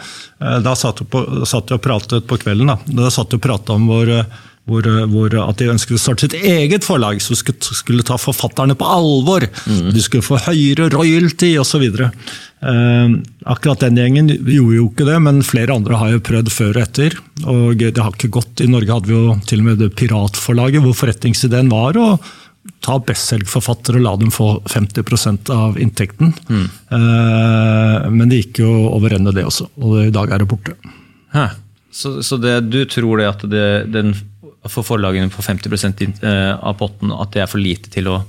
Eh, 0.43 0.59
da 0.65 0.75
satt 0.75 1.05
de 1.05 1.77
og 1.79 1.83
pratet 1.85 2.27
på 2.27 2.39
kvelden. 2.43 2.73
Da, 2.73 2.79
da 3.05 3.13
satt 3.15 3.31
de 3.31 3.39
og 3.39 3.45
pratet 3.47 3.71
om 3.77 3.87
hvor, 3.87 4.11
hvor, 4.67 4.89
hvor, 5.13 5.37
at 5.45 5.63
de 5.63 5.71
ønsket 5.71 5.95
å 5.95 6.01
starte 6.03 6.27
sitt 6.27 6.35
eget 6.41 6.87
forlag, 6.87 7.23
som 7.23 7.39
skulle, 7.39 7.63
skulle, 7.63 8.07
ta 8.07 8.19
forfatterne 8.19 8.75
på 8.79 8.91
alvor. 8.91 9.47
Mm. 9.71 9.93
De 9.95 10.03
skulle 10.03 10.27
få 10.27 10.41
høyere 10.49 10.91
royalty 10.97 11.53
osv. 11.63 11.87
Eh, 11.87 13.15
akkurat 13.55 13.87
den 13.87 14.03
gjengen 14.03 14.35
gjorde 14.35 14.81
jo 14.81 14.89
ikke 14.91 15.07
det, 15.13 15.21
men 15.29 15.41
flere 15.47 15.79
andre 15.79 16.03
har 16.03 16.17
jo 16.17 16.27
prøvd 16.27 16.53
før 16.57 16.75
og 16.75 16.83
etter. 16.89 17.21
Og 17.47 17.87
det 17.87 18.03
har 18.03 18.11
ikke 18.19 18.35
gått. 18.41 18.67
I 18.67 18.73
Norge 18.75 18.99
hadde 18.99 19.15
vi 19.15 19.15
jo 19.15 19.39
til 19.47 19.63
og 19.63 19.71
med 19.71 19.81
det 19.85 19.93
piratforlaget, 19.95 20.83
hvor 20.83 21.01
forretningsideen 21.05 21.71
var 21.71 22.03
å 22.03 22.11
ta 22.85 22.99
bestselgerforfattere 23.05 24.01
og 24.01 24.05
la 24.05 24.15
dem 24.21 24.33
få 24.35 24.49
50 24.71 25.51
av 25.55 25.79
inntekten. 25.81 26.33
Mm. 26.49 26.67
Eh, 26.97 28.09
men 28.15 28.31
det 28.31 28.43
gikk 28.43 28.63
jo 28.65 28.73
over 28.93 29.17
ende, 29.19 29.35
det 29.37 29.47
også. 29.49 29.69
Og 29.83 30.07
i 30.07 30.15
dag 30.15 30.33
er 30.33 30.43
det 30.43 30.51
borte. 30.51 30.77
Hæ. 31.35 31.51
Så, 31.93 32.21
så 32.23 32.39
det, 32.41 32.61
du 32.71 32.85
tror 32.87 33.19
det 33.19 33.29
at 33.29 33.45
det, 33.51 33.69
den, 33.93 34.15
for 34.69 34.87
forlagene 34.87 35.33
på 35.33 35.43
50 35.43 36.23
eh, 36.23 36.53
av 36.55 36.77
potten 36.79 37.13
at 37.15 37.33
det 37.35 37.45
er 37.45 37.51
for 37.51 37.63
lite 37.63 37.91
til 37.93 38.11
å 38.13 38.21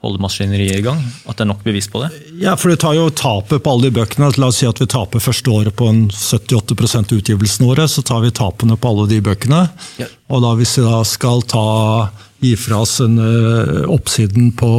holde 0.00 0.20
maskineriet 0.22 0.78
i 0.78 0.84
gang? 0.84 1.00
At 1.28 1.36
det 1.36 1.44
er 1.44 1.50
nok 1.50 1.64
bevis 1.64 1.88
på 1.90 2.00
det? 2.02 2.10
Ja, 2.40 2.54
for 2.56 2.72
det 2.72 2.80
tar 2.80 2.96
jo 2.96 3.10
tapet 3.12 3.62
på 3.64 3.72
alle 3.72 3.88
de 3.88 3.98
bøkene. 4.00 4.30
La 4.40 4.48
oss 4.48 4.60
si 4.62 4.68
at 4.68 4.80
vi 4.80 4.88
taper 4.88 5.22
første 5.22 5.52
året 5.52 5.76
på 5.76 5.90
en 5.90 6.06
78 6.08 7.18
utgivelsen 7.18 7.68
året, 7.68 7.90
så 7.92 8.04
tar 8.06 8.24
vi 8.24 8.32
tapene 8.32 8.78
på 8.80 8.94
alle 8.94 9.08
de 9.10 9.20
bøkene. 9.24 9.66
Ja. 10.00 10.08
Og 10.32 10.44
da 10.44 10.54
hvis 10.56 10.78
vi 10.78 10.86
da 10.86 11.02
skal 11.04 11.44
ta 11.48 11.66
gi 12.40 12.54
fra 12.56 12.80
oss 12.84 12.98
en, 13.04 13.18
uh, 13.20 13.82
oppsiden 13.92 14.52
på, 14.56 14.70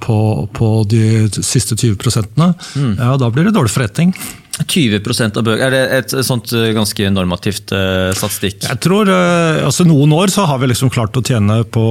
på, 0.00 0.16
på, 0.56 0.70
de 0.88 1.28
siste 1.36 1.76
20 1.76 1.98
mm. 2.00 2.96
ja, 2.98 3.12
da 3.20 3.30
blir 3.30 3.44
det 3.48 3.56
dårlig 3.56 3.74
forretning. 3.74 4.14
20% 4.62 5.38
av 5.40 5.42
bøker, 5.42 5.64
Er 5.66 5.72
det 5.74 5.82
et 5.96 6.12
sånt 6.26 6.52
eh, 6.54 6.70
ganske 6.76 7.08
normativt 7.10 7.72
uh, 7.74 8.12
statistikk? 8.14 8.62
Jeg 8.62 8.80
tror, 8.84 9.10
uh, 9.10 9.64
altså 9.66 9.86
Noen 9.88 10.14
år 10.14 10.30
så 10.30 10.44
har 10.46 10.60
vi 10.62 10.68
liksom 10.70 10.92
klart 10.94 11.16
å 11.18 11.24
tjene 11.26 11.64
på, 11.66 11.86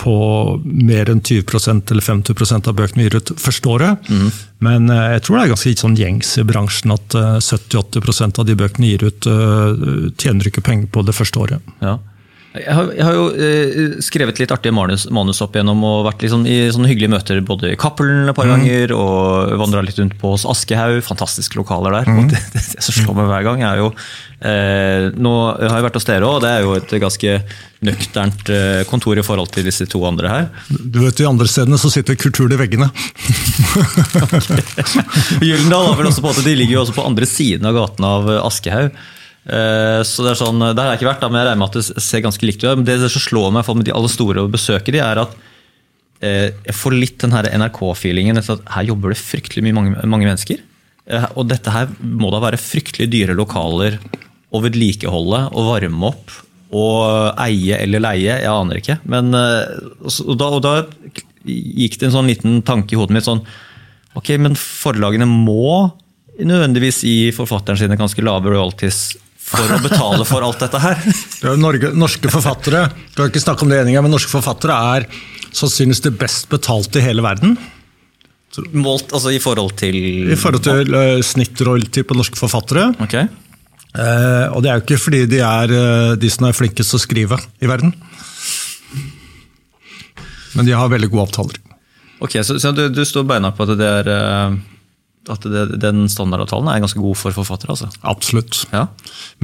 på 0.00 0.16
mer 0.64 1.12
enn 1.12 1.20
20% 1.20 1.92
eller 1.92 2.06
50 2.06 2.56
av 2.56 2.72
bøkene 2.78 3.02
vi 3.02 3.08
gir 3.10 3.18
ut 3.20 3.34
første 3.36 3.68
året. 3.68 4.08
Mm. 4.08 4.30
Men 4.64 4.88
uh, 4.88 5.12
jeg 5.18 5.26
tror 5.26 5.36
det 5.36 5.44
er 5.44 5.52
ganske 5.52 5.76
sånn 5.84 6.00
gjengs 6.00 6.32
i 6.40 6.46
bransjen 6.48 6.96
at 6.96 7.18
70-80 7.44 8.40
av 8.40 8.48
de 8.48 8.56
bøkene 8.56 8.86
vi 8.86 8.94
gir 8.94 9.08
ut, 9.10 9.30
tjener 10.16 10.48
ikke 10.48 10.64
penger 10.64 10.88
på 10.92 11.04
det 11.04 11.16
første 11.16 11.44
året. 11.44 11.74
Ja. 11.84 11.98
Jeg 12.56 12.72
har, 12.72 12.90
jeg 12.96 13.04
har, 13.04 13.16
jo 13.16 13.24
eh, 13.36 13.96
skrevet 14.04 14.40
litt 14.40 14.52
artige 14.54 14.74
manus, 14.74 15.06
manus 15.12 15.42
opp 15.44 15.56
igjennom 15.56 15.82
og 15.84 16.06
vært 16.06 16.24
liksom 16.24 16.46
i 16.48 16.56
sånne 16.72 16.88
hyggelige 16.90 17.12
møter 17.12 17.40
både 17.44 17.72
i 17.74 17.78
Cappelen 17.80 18.30
et 18.30 18.36
par 18.36 18.48
mm. 18.48 18.52
ganger 18.54 18.94
og 18.96 19.56
vandra 19.60 19.82
litt 19.84 19.98
rundt 20.00 20.16
på 20.20 20.32
hos 20.32 20.46
Aschehoug. 20.48 21.02
Fantastiske 21.06 21.58
lokaler 21.58 21.98
der. 21.98 22.10
Mm. 22.10 22.20
Og 22.22 22.30
det, 22.32 22.40
det, 22.54 22.62
det, 22.72 22.84
som 22.84 22.96
slår 22.96 23.18
meg 23.18 23.30
hver 23.32 23.46
gang, 23.48 23.64
er 23.66 23.82
jo 23.82 23.88
eh, 23.92 25.08
Nå 25.16 25.34
har 25.52 25.76
jeg 25.78 25.86
vært 25.88 25.98
hos 26.00 26.08
dere 26.08 26.30
òg, 26.30 26.38
det 26.44 26.52
er 26.52 26.64
jo 26.64 26.76
et 26.78 26.94
ganske 27.02 27.34
nøkternt 27.86 28.52
eh, 28.52 28.84
kontor 28.88 29.20
i 29.20 29.26
forhold 29.26 29.52
til 29.54 29.66
disse 29.68 29.84
to 29.90 30.00
andre 30.08 30.32
her. 30.32 30.48
Du 30.70 31.02
vet, 31.02 31.16
De 31.18 31.28
andre 31.28 31.48
stedene 31.50 31.80
så 31.80 31.92
sitter 31.92 32.16
kulturen 32.20 32.56
i 32.56 32.60
veggene. 32.60 32.88
Gyldendal 35.44 35.90
har 35.90 36.00
vel 36.00 36.08
også 36.08 36.24
på 36.24 36.32
at 36.32 36.42
de 36.46 36.56
ligger 36.56 36.78
jo 36.78 36.86
også 36.86 36.96
på 36.96 37.06
andre 37.10 37.28
siden 37.28 37.68
av 37.68 37.76
gaten 37.76 38.08
av 38.08 38.32
Aschehoug. 38.46 38.96
Eh, 39.46 40.00
så 40.02 40.24
det 40.24 40.32
er 40.32 40.38
sånn, 40.40 40.58
Der 40.58 40.80
har 40.80 40.94
jeg 40.94 41.00
ikke 41.00 41.12
vært, 41.12 41.20
da, 41.22 41.30
men 41.30 41.38
jeg 41.40 41.48
regner 41.50 41.60
med 41.62 41.68
at 41.70 41.76
det 41.78 42.02
ser 42.02 42.24
ganske 42.24 42.46
likt 42.46 42.64
ut. 42.64 42.70
Men 42.72 42.86
det 42.88 42.98
som 43.04 43.22
slår 43.22 43.52
meg 43.54 43.68
med 43.68 43.86
de 43.86 43.94
aller 43.94 44.12
store 44.12 44.42
og 44.42 44.54
besøker 44.54 44.96
de, 44.96 45.02
er 45.02 45.22
at 45.22 45.36
eh, 46.20 46.48
jeg 46.66 46.78
får 46.78 46.96
litt 46.96 47.20
den 47.22 47.36
NRK-feelingen. 47.36 48.42
Her 48.42 48.88
jobber 48.88 49.14
det 49.14 49.20
fryktelig 49.22 49.66
mye 49.66 49.76
mange, 49.76 50.06
mange, 50.06 50.26
mennesker. 50.26 50.64
Eh, 51.06 51.28
og 51.36 51.46
dette 51.52 51.74
her 51.74 51.92
må 52.00 52.32
da 52.34 52.42
være 52.42 52.60
fryktelig 52.60 53.10
dyre 53.12 53.38
lokaler 53.38 54.00
å 54.50 54.62
vedlikeholde 54.62 55.46
og 55.52 55.70
varme 55.70 56.10
opp 56.10 56.34
og 56.76 57.38
eie 57.38 57.78
eller 57.78 58.02
leie. 58.02 58.40
Jeg 58.42 58.50
aner 58.50 58.80
ikke. 58.80 58.98
Men, 59.06 59.30
og 59.30 60.34
da, 60.40 60.48
og 60.50 60.64
da 60.64 60.74
gikk 61.46 62.00
det 62.00 62.08
en 62.08 62.16
sånn 62.16 62.30
liten 62.30 62.58
tanke 62.66 62.96
i 62.96 62.98
hodet 62.98 63.14
mitt 63.14 63.26
sånn 63.28 63.44
Ok, 64.16 64.32
men 64.40 64.56
forlagene 64.56 65.26
må 65.28 65.92
nødvendigvis 66.40 67.02
gi 67.04 67.28
forfatteren 67.36 67.76
sine 67.76 67.98
ganske 68.00 68.22
lave 68.24 68.48
royalties 68.48 69.10
for 69.46 69.76
å 69.76 69.78
betale 69.82 70.26
for 70.26 70.44
alt 70.46 70.62
dette 70.64 70.80
her. 70.82 71.00
Norge, 71.64 71.92
norske 71.94 72.30
forfattere 72.32 72.86
du 73.14 73.22
har 73.22 73.30
ikke 73.30 73.44
snakket 73.44 73.66
om 73.66 73.72
det 73.72 73.80
enige, 73.84 74.02
men 74.04 74.14
norske 74.14 74.32
forfattere 74.32 74.76
er 74.96 75.08
sannsynligvis 75.56 76.04
det 76.04 76.14
best 76.20 76.50
betalte 76.52 77.00
i 77.00 77.06
hele 77.06 77.24
verden. 77.24 77.56
Målt 78.72 79.12
altså 79.12 79.34
i 79.34 79.40
forhold 79.42 79.74
til 79.76 79.96
I 80.32 80.36
forhold 80.38 80.64
til 80.64 80.94
uh, 80.96 81.20
snittroyalty 81.24 82.06
på 82.08 82.16
norske 82.16 82.38
forfattere. 82.40 82.88
Okay. 83.04 83.28
Uh, 83.96 84.52
og 84.52 84.62
det 84.64 84.70
er 84.70 84.78
jo 84.78 84.84
ikke 84.84 85.00
fordi 85.00 85.22
de 85.28 85.42
er 85.44 85.72
uh, 85.72 86.14
de 86.20 86.30
som 86.32 86.48
er 86.48 86.56
flinkest 86.56 86.92
til 86.92 87.00
å 87.00 87.04
skrive 87.04 87.40
i 87.60 87.68
verden. 87.68 87.92
Men 90.56 90.68
de 90.68 90.72
har 90.72 90.88
veldig 90.88 91.10
gode 91.12 91.28
avtaler. 91.28 91.60
Ok, 92.24 92.38
Så, 92.40 92.56
så 92.60 92.72
du, 92.72 92.86
du, 92.88 93.02
står 93.04 93.26
beina 93.28 93.52
på 93.52 93.66
at 93.66 93.76
det 93.76 93.90
er 94.00 94.08
at 95.32 95.46
det, 95.50 95.66
den 95.82 96.06
standardavtalen 96.12 96.70
er 96.72 96.82
ganske 96.84 97.02
god 97.02 97.18
for 97.18 97.36
forfattere? 97.36 97.74
altså? 97.74 97.90
Absolutt. 98.06 98.64
Ja. 98.72 98.86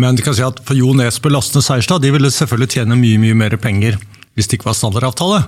Men 0.01 0.19
du 0.19 0.25
kan 0.25 0.37
si 0.37 0.45
at 0.47 0.63
for 0.67 0.79
Jo 0.79 0.95
Nesbø, 0.97 1.33
Lastne 1.33 1.63
Seierstad 1.65 2.03
de 2.05 2.13
ville 2.15 2.33
selvfølgelig 2.33 2.77
tjene 2.79 2.99
mye 2.99 3.21
mye 3.23 3.39
mer 3.45 3.57
penger 3.61 4.01
hvis 4.33 4.49
det 4.49 4.59
ikke 4.59 4.71
var 4.71 4.79
standardavtale. 4.79 5.43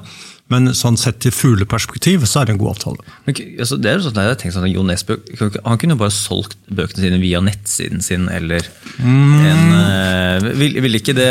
Men 0.53 0.69
sånn 0.77 0.99
sett 1.01 1.25
i 1.25 1.33
fugleperspektiv 1.33 2.27
så 2.29 2.43
er 2.43 2.49
det 2.49 2.55
en 2.55 2.61
god 2.61 2.75
avtale. 2.75 3.05
Men, 3.25 3.39
altså, 3.65 3.79
det 3.81 3.89
er 3.89 3.97
jo 3.97 4.05
sånn, 4.05 4.21
jeg 4.27 4.41
tenkt 4.43 4.57
sånn, 4.59 4.69
Jo 4.69 4.85
Nesbø 4.85 5.17
han 5.41 5.81
kunne 5.81 5.97
jo 5.97 6.03
bare 6.03 6.13
solgt 6.13 6.59
bøkene 6.69 7.07
sine 7.07 7.21
via 7.23 7.41
nettsiden 7.45 8.05
sin, 8.05 8.29
eller 8.29 8.67
en 9.01 9.73
øh, 9.79 10.51
vil, 10.61 10.77
vil, 10.85 11.01
ikke 11.01 11.17
det 11.17 11.31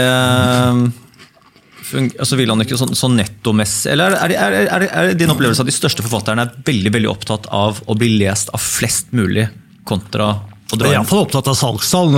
altså 1.93 2.39
Vil 2.39 2.51
han 2.53 2.63
ikke 2.63 2.79
sånn, 2.79 2.95
sånn 2.97 3.17
nettomessig 3.19 3.91
Eller 3.93 4.15
er 4.17 4.33
er, 4.35 4.57
er, 4.63 4.87
er 4.87 5.13
din 5.19 5.31
opplevelse 5.33 5.63
at 5.63 5.69
de 5.69 5.75
største 5.75 6.05
forfatterne 6.05 6.45
er 6.45 6.55
veldig 6.65 6.93
veldig 6.95 7.11
opptatt 7.11 7.47
av 7.53 7.83
å 7.85 7.97
bli 7.99 8.13
lest 8.21 8.51
av 8.55 8.63
flest 8.63 9.13
mulig, 9.15 9.47
kontra 9.87 10.31
å 10.33 10.79
dra 10.79 10.89
Jeg 10.89 10.95
er 10.95 10.99
iallfall 11.01 11.25
opptatt 11.27 11.51
av 11.51 11.59
salgstall 11.59 12.17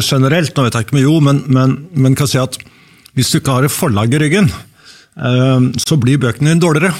generelt, 0.00 0.54
nå 0.54 0.66
vet 0.66 0.78
jeg 0.78 0.88
ikke 0.88 0.98
med 0.98 1.06
jo, 1.06 1.18
men, 1.24 1.42
men, 1.50 1.76
men 1.96 2.18
kan 2.18 2.30
si 2.30 2.40
at 2.40 2.58
hvis 3.16 3.32
du 3.32 3.38
ikke 3.40 3.54
har 3.56 3.66
et 3.66 3.72
forlag 3.72 4.12
i 4.12 4.18
ryggen, 4.20 4.50
så 5.80 5.96
blir 5.96 6.18
bøkene 6.20 6.52
dine 6.52 6.60
dårligere. 6.60 6.90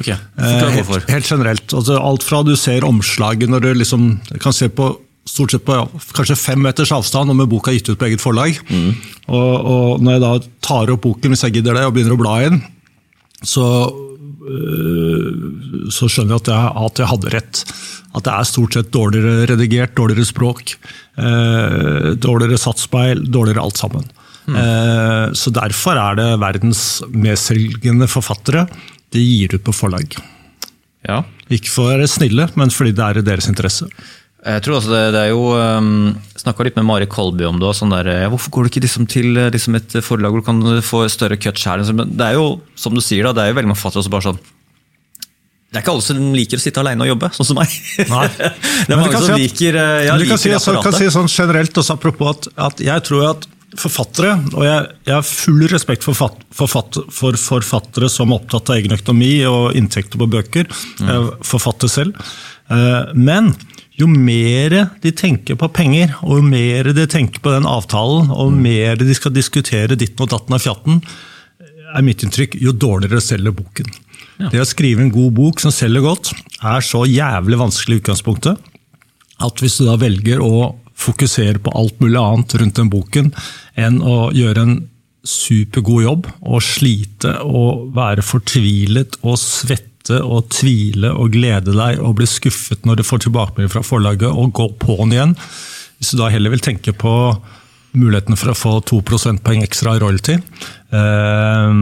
Okay. 0.00 0.16
Eh, 0.38 0.70
helt, 0.74 1.10
helt, 1.10 1.28
generelt. 1.28 1.74
Altså, 1.76 1.98
alt 2.00 2.24
fra 2.24 2.40
du 2.46 2.54
ser 2.56 2.86
omslaget 2.86 3.50
når 3.52 3.66
du 3.66 3.70
liksom, 3.82 4.06
kan 4.42 4.54
se 4.56 4.70
på 4.72 4.88
stort 5.28 5.54
sett 5.54 5.64
på 5.64 5.76
ja, 5.76 5.84
kanskje 6.16 6.38
fem 6.38 6.62
meters 6.62 6.92
avstand 6.94 7.30
om 7.32 7.42
en 7.42 7.50
bok 7.50 7.68
er 7.70 7.76
gitt 7.76 7.92
ut 7.92 7.98
på 7.98 8.08
eget 8.08 8.22
forlag. 8.22 8.58
Mm. 8.68 8.94
Og, 9.28 9.52
og, 9.58 10.02
Når 10.02 10.16
jeg 10.16 10.24
da 10.24 10.32
tar 10.66 10.94
opp 10.94 11.04
boken 11.06 11.34
hvis 11.34 11.44
jeg 11.46 11.58
gidder 11.58 11.78
det, 11.78 11.84
og 11.86 11.94
begynner 11.96 12.16
å 12.16 12.22
bla 12.22 12.38
i 12.40 12.48
den, 12.50 12.62
så, 13.42 13.66
øh, 14.54 15.90
så 15.94 16.08
skjønner 16.10 16.36
jeg 16.36 16.44
at 16.44 16.50
jeg, 16.52 16.72
at 16.86 17.02
jeg, 17.02 17.10
hadde 17.12 17.34
rett. 17.36 17.62
At 18.12 18.26
det 18.26 18.34
er 18.34 18.50
stort 18.50 18.76
sett 18.76 18.90
dårligere 18.94 19.46
redigert, 19.52 19.94
dårligere 19.98 20.28
språk, 20.28 20.74
øh, 21.16 22.12
dårligere 22.20 22.60
satsspeil, 22.60 23.24
dårligere 23.30 23.64
alt 23.64 23.80
sammen. 23.82 24.10
Mm. 24.42 25.36
Så 25.38 25.52
derfor 25.54 25.94
er 26.02 26.16
det 26.18 26.24
verdens 26.42 26.80
medselgende 27.14 28.08
forfattere 28.10 28.64
de 29.14 29.20
gir 29.22 29.54
ut 29.54 29.62
på 29.62 29.74
forlag. 29.76 30.16
Ja. 31.06 31.20
Ikke 31.52 31.70
for 31.70 31.86
å 31.86 31.92
være 31.92 32.08
snille, 32.10 32.48
men 32.58 32.72
fordi 32.74 32.94
det 32.96 33.04
er 33.06 33.20
i 33.20 33.24
deres 33.26 33.48
interesse. 33.50 33.86
Jeg 34.42 34.62
tror 34.64 34.80
også 34.80 34.90
det, 34.90 35.02
det 35.14 35.20
er 35.20 35.28
jo 35.30 35.52
um, 35.54 36.16
Snakka 36.40 36.64
litt 36.66 36.78
med 36.78 36.86
Mari 36.88 37.06
Kolby 37.06 37.44
om 37.46 37.60
det. 37.62 37.68
Sånn 37.78 37.92
der, 37.94 38.08
ja, 38.24 38.30
hvorfor 38.32 38.50
går 38.54 38.64
du 38.64 38.72
ikke 38.72 38.82
liksom 38.86 39.06
til 39.10 39.38
liksom 39.54 39.78
et 39.78 39.94
forlag 40.02 40.34
hvor 40.34 40.42
du 40.42 40.48
kan 40.48 40.82
få 40.82 41.04
større 41.12 41.38
cut 41.38 41.60
sjæl? 41.60 41.84
Det 41.86 42.26
er 42.26 42.40
jo 42.40 42.56
som 42.74 42.96
du 42.96 43.02
sier 43.04 43.28
da, 43.28 43.36
det 43.36 43.44
er 43.44 43.52
jo 43.52 43.60
veldig 43.60 43.70
mange 43.70 43.82
forfattere 43.82 44.08
som 44.08 44.16
bare 44.16 44.30
sånn 44.32 44.42
det 45.72 45.78
er 45.78 45.84
ikke 45.86 45.92
alle 45.94 46.04
som 46.04 46.18
liker 46.36 46.60
å 46.60 46.60
sitte 46.60 46.80
alene 46.82 47.00
og 47.00 47.08
jobbe, 47.08 47.28
sånn 47.32 47.46
som 47.48 47.56
meg. 47.56 47.76
Nei. 48.10 48.26
det 48.36 48.92
er 48.92 48.98
mange 49.00 49.14
som 49.14 49.22
si 49.24 49.32
at, 49.32 49.40
liker, 49.40 49.78
ja, 50.04 50.16
liker 50.20 50.34
kan 50.34 50.40
si, 50.42 50.50
så, 50.60 50.74
Kan 50.84 50.96
si 50.98 51.06
sånn 51.14 51.30
generelt 51.32 51.80
også, 51.80 51.96
apropos 51.96 52.28
at, 52.34 52.48
at 52.66 52.82
jeg 52.84 53.04
tror 53.08 53.24
at 53.30 53.46
forfattere, 53.80 54.34
og 54.52 54.66
jeg, 54.66 54.90
jeg, 55.06 55.14
har 55.14 55.24
full 55.24 55.64
respekt 55.72 56.04
for, 56.04 56.18
fat, 56.18 56.36
for, 56.52 56.68
fatt, 56.68 56.98
for, 57.08 57.40
forfattere 57.40 58.10
som 58.12 58.28
er 58.28 58.42
opptatt 58.42 58.68
av 58.68 58.82
egen 58.82 58.92
økonomi 58.98 59.32
og 59.48 59.78
inntekter 59.78 60.20
på 60.20 60.28
bøker. 60.34 60.68
Mm. 61.00 61.30
Forfatter 61.48 61.88
selv. 61.88 62.20
Eh, 62.68 63.14
men 63.16 63.52
jo 64.02 64.08
mer 64.10 64.76
de 65.02 65.12
tenker 65.16 65.58
på 65.58 65.68
penger, 65.74 66.14
og 66.26 66.40
jo 66.40 66.46
mer 66.46 66.92
de 66.96 67.06
tenker 67.10 67.42
på 67.42 67.54
den 67.54 67.68
avtalen, 67.68 68.30
og 68.34 68.50
jo 68.50 68.62
mer 68.64 69.00
de 69.00 69.16
skal 69.16 69.34
diskutere 69.34 69.98
ditten 69.98 70.24
og 70.24 70.32
datten 70.34 70.56
av 70.56 70.64
fjatten, 70.64 71.00
er 71.92 72.04
mitt 72.04 72.24
inntrykk, 72.24 72.56
jo 72.62 72.72
dårligere 72.72 73.20
selger 73.22 73.54
boken. 73.56 73.88
Ja. 74.40 74.48
Det 74.52 74.62
å 74.62 74.68
skrive 74.68 75.04
en 75.04 75.12
god 75.12 75.34
bok 75.36 75.60
som 75.62 75.74
selger 75.74 76.04
godt, 76.04 76.32
er 76.62 76.84
så 76.84 77.04
jævlig 77.08 77.58
vanskelig 77.60 77.98
i 77.98 78.02
utgangspunktet 78.02 78.68
at 79.42 79.62
hvis 79.62 79.80
du 79.80 79.86
da 79.88 79.98
velger 80.00 80.42
å 80.42 80.72
fokusere 81.02 81.60
på 81.62 81.72
alt 81.78 82.00
mulig 82.02 82.20
annet 82.20 82.56
rundt 82.60 82.78
den 82.78 82.90
boken 82.92 83.30
enn 83.80 84.00
å 84.04 84.30
gjøre 84.36 84.66
en 84.66 84.76
supergod 85.26 86.02
jobb 86.02 86.28
og 86.40 86.62
slite 86.66 87.36
og 87.46 87.92
være 87.96 88.24
fortvilet 88.26 89.20
og 89.22 89.38
svette 89.38 89.91
og 90.10 90.48
tvile 90.50 91.12
og 91.14 91.32
glede 91.36 91.74
deg 91.76 92.02
og 92.02 92.16
bli 92.18 92.26
skuffet 92.26 92.86
når 92.88 92.98
du 92.98 93.06
får 93.06 93.26
tilbakemelding 93.26 93.70
fra 93.70 93.84
forlaget 93.86 94.28
og 94.28 94.54
gå 94.56 94.66
på'n 94.82 95.14
igjen. 95.14 95.36
Hvis 96.00 96.12
du 96.12 96.18
da 96.18 96.32
heller 96.32 96.50
vil 96.50 96.64
tenke 96.64 96.94
på 96.96 97.14
muligheten 97.92 98.38
for 98.40 98.52
å 98.52 98.56
få 98.56 98.72
2 98.88 99.00
prosentpoeng 99.04 99.62
ekstra 99.64 99.94
royalty. 100.00 100.38
Eh, 100.92 101.74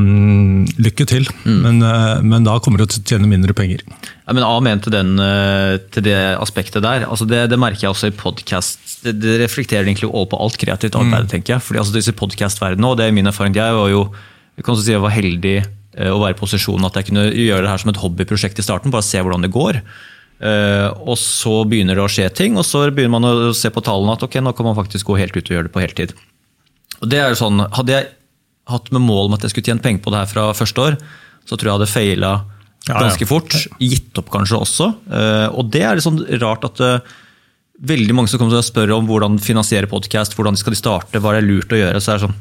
lykke 0.83 1.07
til, 1.09 1.29
mm. 1.45 1.61
men, 1.63 1.81
eh, 1.87 2.23
men, 2.27 2.47
da 2.47 2.57
kommer 2.63 2.83
du 2.83 2.87
til 2.91 3.03
å 3.03 3.07
tjene 3.13 3.31
mindre 3.31 3.55
penger. 3.57 3.85
Ja, 3.87 4.35
men 4.35 4.47
Amen 4.47 4.83
til, 4.83 4.95
den, 4.95 5.15
eh, 5.23 5.79
til 5.95 6.07
det 6.07 6.19
aspektet 6.39 6.83
der. 6.87 7.07
Altså 7.07 7.29
det, 7.31 7.45
det, 7.53 7.59
merker 7.63 7.87
jeg 7.87 7.95
også 7.95 8.11
i 8.11 8.17
podkast. 8.17 8.83
Det, 9.05 9.17
det, 9.23 9.39
reflekterer 9.45 9.87
egentlig 9.87 10.11
over 10.11 10.33
på 10.35 10.43
alt 10.43 10.59
kreativt 10.61 10.99
arbeid, 10.99 11.29
mm. 11.29 11.33
tenker 11.35 11.57
jeg. 11.57 11.67
Fordi 11.67 11.83
altså 11.83 11.97
disse 11.97 12.17
podkastverdenen, 12.19 12.91
og 12.91 12.99
det 12.99 13.07
er 13.07 13.17
min 13.17 13.31
erfaring, 13.31 13.57
jeg 13.57 13.79
var 13.79 13.95
jo 13.95 14.09
jeg 14.59 14.67
kan 14.67 14.77
si 14.77 14.93
jeg 14.93 15.01
var 15.01 15.15
heldig 15.15 15.55
å 16.09 16.21
være 16.23 16.37
i 16.37 16.39
posisjonen 16.39 16.89
at 16.89 16.97
jeg 16.97 17.11
kunne 17.11 17.27
gjøre 17.29 17.67
det 17.67 17.73
her 17.73 17.83
som 17.83 17.93
et 17.93 18.01
hobbyprosjekt 18.01 18.63
i 18.63 18.65
starten. 18.65 18.93
Bare 18.95 19.07
se 19.07 19.21
hvordan 19.21 19.45
det 19.45 19.53
går. 19.53 19.81
Uh, 20.41 20.89
og 21.05 21.19
så 21.21 21.59
begynner 21.69 21.99
det 21.99 22.05
å 22.07 22.09
skje 22.09 22.31
ting, 22.33 22.57
og 22.57 22.65
så 22.65 22.87
begynner 22.89 23.19
man 23.19 23.29
å 23.29 23.51
se 23.57 23.69
på 23.73 23.83
tallene 23.85 24.15
at 24.17 24.23
ok, 24.25 24.39
nå 24.41 24.55
kan 24.57 24.71
man 24.71 24.79
faktisk 24.79 25.11
gå 25.11 25.19
helt 25.21 25.37
ut 25.37 25.45
og 25.45 25.53
gjøre 25.53 25.69
det 25.69 25.75
på 25.75 25.83
heltid. 25.85 26.15
Og 27.01 27.11
det 27.13 27.21
er 27.21 27.33
jo 27.33 27.41
sånn, 27.43 27.61
Hadde 27.77 27.93
jeg 27.93 28.09
hatt 28.71 28.89
med 28.95 29.05
mål 29.05 29.29
om 29.29 29.37
at 29.37 29.45
jeg 29.45 29.53
skulle 29.53 29.69
tjene 29.69 29.85
penger 29.85 30.01
på 30.05 30.15
det 30.15 30.23
her 30.23 30.31
fra 30.31 30.47
første 30.57 30.87
år, 30.87 30.97
så 31.45 31.57
tror 31.57 31.67
jeg 31.67 31.73
jeg 31.73 31.79
hadde 31.81 31.93
feila 31.93 32.33
ganske 32.89 33.29
fort. 33.29 33.57
Gitt 33.83 34.17
opp 34.21 34.31
kanskje 34.33 34.63
også. 34.65 34.89
Uh, 35.11 35.49
og 35.53 35.69
det 35.75 35.85
er 35.85 35.99
litt 35.99 36.07
sånn 36.07 36.23
rart 36.41 36.65
at 36.71 36.81
veldig 37.81 38.17
mange 38.17 38.33
som 38.33 38.41
kommer 38.41 38.57
til 38.57 38.63
å 38.63 38.67
spørre 38.67 38.97
om 38.97 39.09
hvordan 39.09 39.39
finansiere 39.43 39.89
podkast, 39.91 40.37
hvordan 40.37 40.57
skal 40.61 40.73
de 40.73 40.81
starte, 40.81 41.21
hva 41.21 41.35
er 41.35 41.41
det 41.41 41.49
lurt 41.49 41.73
å 41.73 41.81
gjøre. 41.81 42.01
så 42.01 42.13
er 42.15 42.19
det 42.19 42.27
sånn, 42.29 42.41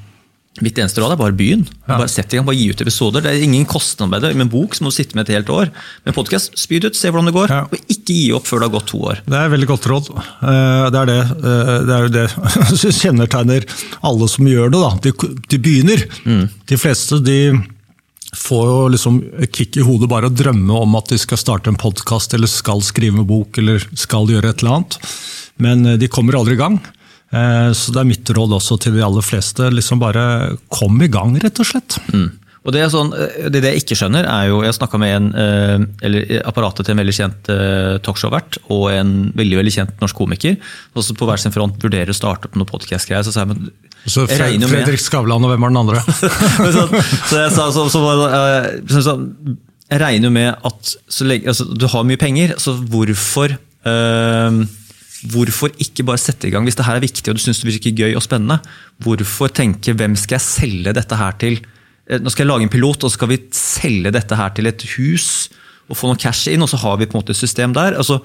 Mitt 0.66 0.80
eneste 0.82 1.02
råd 1.02 1.16
er 1.16 1.20
bare 1.20 1.36
begynn. 1.36 1.66
Ja. 1.86 1.96
Bare 1.98 2.12
sett 2.12 2.34
i 2.34 2.40
gang, 2.40 2.46
bare 2.48 2.60
gi 2.60 2.70
ut 2.72 2.84
episoder. 2.84 3.24
Det 3.24 3.32
er 3.32 3.46
ingen 3.46 3.66
kostnad 3.70 4.12
med 4.12 4.26
det. 4.26 4.34
Med 4.36 4.48
en 4.48 4.52
bok 4.52 4.76
så 4.76 4.86
må 4.86 4.92
du 4.92 4.98
sitte 4.98 5.18
med 5.18 5.28
et 5.28 5.38
helt 5.38 5.50
år. 5.54 5.72
Med 6.08 6.18
podkast, 6.18 6.58
spyd 6.60 6.90
ut, 6.90 6.98
se 6.98 7.12
hvordan 7.12 7.30
det 7.30 7.36
går. 7.38 7.56
Ja. 7.56 7.64
Og 7.70 7.96
ikke 7.96 8.16
gi 8.16 8.28
opp 8.36 8.50
før 8.50 8.62
det 8.62 8.70
har 8.70 8.76
gått 8.78 8.90
to 8.92 9.02
år. 9.14 9.24
Det 9.26 9.40
er 9.40 9.50
et 9.50 9.56
veldig 9.56 9.72
godt 9.72 9.90
råd. 9.92 10.12
Eh, 10.20 10.86
det 10.94 11.02
er 11.02 11.12
det. 11.12 11.20
Eh, 11.40 11.74
det 11.88 11.98
er 11.98 12.06
jo 12.08 12.14
det 12.20 12.28
som 12.84 12.96
kjennetegner 13.02 13.68
alle 14.12 14.32
som 14.32 14.50
gjør 14.50 14.74
det. 14.76 14.86
Da. 14.86 14.94
De, 15.08 15.36
de 15.54 15.62
begynner. 15.70 16.08
Mm. 16.26 16.46
De 16.70 16.80
fleste 16.80 17.22
de 17.26 17.40
får 18.36 18.68
jo 18.68 18.78
liksom 18.94 19.24
kick 19.52 19.80
i 19.80 19.86
hodet 19.86 20.10
bare 20.10 20.30
å 20.30 20.34
drømme 20.34 20.84
om 20.84 20.98
at 21.00 21.10
de 21.10 21.18
skal 21.18 21.40
starte 21.42 21.72
en 21.72 21.80
podkast 21.80 22.36
eller 22.38 22.50
skal 22.52 22.84
skrive 22.86 23.18
en 23.18 23.28
bok 23.30 23.58
eller 23.58 23.82
skal 23.98 24.30
gjøre 24.30 24.52
et 24.52 24.62
eller 24.62 24.80
annet. 24.80 25.00
Men 25.64 25.86
eh, 25.86 26.00
de 26.02 26.12
kommer 26.12 26.38
aldri 26.40 26.58
i 26.58 26.62
gang. 26.62 26.80
Eh, 27.30 27.72
så 27.78 27.94
det 27.94 28.02
er 28.02 28.10
mitt 28.10 28.30
råd 28.34 28.56
også 28.58 28.80
til 28.82 28.96
de 28.98 29.06
aller 29.06 29.26
fleste. 29.26 29.70
liksom 29.74 30.02
Bare 30.02 30.56
kom 30.74 31.02
i 31.02 31.10
gang, 31.12 31.36
rett 31.42 31.62
og 31.62 31.68
slett. 31.70 32.00
Mm. 32.14 32.30
Og 32.68 32.74
det, 32.76 32.84
sånn, 32.92 33.12
eh, 33.16 33.50
det, 33.54 33.62
jeg 33.64 33.84
ikke 33.84 33.98
skjønner, 33.98 34.28
er 34.28 34.50
jo 34.50 34.64
Jeg 34.66 34.76
snakka 34.76 35.00
med 35.02 35.14
en, 35.16 35.30
eh, 35.32 35.86
eller 36.06 36.42
apparatet 36.50 36.88
til 36.88 36.96
en 36.96 37.04
veldig 37.04 37.16
kjent 37.16 37.52
talkshow-vert 38.06 38.60
og 38.70 38.90
en 38.94 39.14
veldig 39.38 39.62
veldig 39.62 39.76
kjent 39.78 40.02
norsk 40.02 40.18
komiker. 40.18 40.58
Også 40.98 41.16
på 41.18 41.30
hver 41.30 41.42
sin 41.42 41.56
front 41.56 41.78
vurderer 41.82 42.12
å 42.12 42.18
starte 42.18 42.50
opp 42.50 42.58
noe 42.60 42.70
podkast-greier. 42.70 43.26
Så 43.26 43.36
sa 43.36 43.46
jeg 43.46 43.54
men 43.54 43.72
så 44.08 44.24
Fred, 44.30 44.64
Fredrik 44.64 45.02
Skavlan, 45.04 45.44
og 45.44 45.52
hvem 45.52 45.66
er 45.68 45.74
den 45.74 45.80
andre? 45.82 46.02
så, 46.08 46.86
så, 47.28 47.42
jeg 47.44 47.52
sa 47.52 47.66
så, 47.76 47.84
så, 47.92 48.00
så, 48.00 49.02
så, 49.04 49.16
Jeg 49.92 50.00
regner 50.02 50.30
jo 50.30 50.32
med 50.34 50.70
at 50.70 50.94
lenge, 51.28 51.52
altså, 51.52 51.68
du 51.68 51.84
har 51.92 52.08
mye 52.08 52.22
penger, 52.22 52.54
så 52.64 52.78
hvorfor 52.80 53.58
øh, 53.60 54.62
Hvorfor 55.28 55.74
ikke 55.84 56.06
bare 56.08 56.22
sette 56.22 56.48
i 56.48 56.54
gang 56.54 56.64
hvis 56.68 56.78
det 56.80 56.86
her 56.88 56.96
er 56.96 57.04
viktig 57.04 57.28
og 57.28 57.36
du 57.36 57.42
syns 57.44 57.60
det 57.60 57.68
virker 57.68 57.98
gøy 57.98 58.16
og 58.16 58.24
spennende? 58.24 58.62
Hvorfor 59.04 59.52
tenke 59.52 59.96
hvem 59.98 60.16
skal 60.20 60.38
jeg 60.38 60.46
selge 60.46 60.96
dette 60.96 61.20
her 61.20 61.36
til? 61.42 61.60
Eh, 62.10 62.22
nå 62.24 62.32
skal 62.32 62.46
jeg 62.46 62.52
lage 62.54 62.68
en 62.68 62.72
pilot, 62.74 63.04
og 63.04 63.12
så 63.12 63.20
skal 63.20 63.34
vi 63.34 63.42
selge 63.56 64.14
dette 64.16 64.38
her 64.40 64.54
til 64.56 64.72
et 64.72 64.86
hus 64.96 65.50
og 65.90 65.98
få 65.98 66.10
noe 66.10 66.22
cash 66.22 66.50
inn, 66.52 66.62
og 66.62 66.70
så 66.70 66.80
har 66.84 67.00
vi 67.02 67.08
på 67.10 67.18
en 67.18 67.24
måte 67.24 67.34
et 67.34 67.40
system 67.40 67.74
der. 67.76 67.98
Altså, 67.98 68.20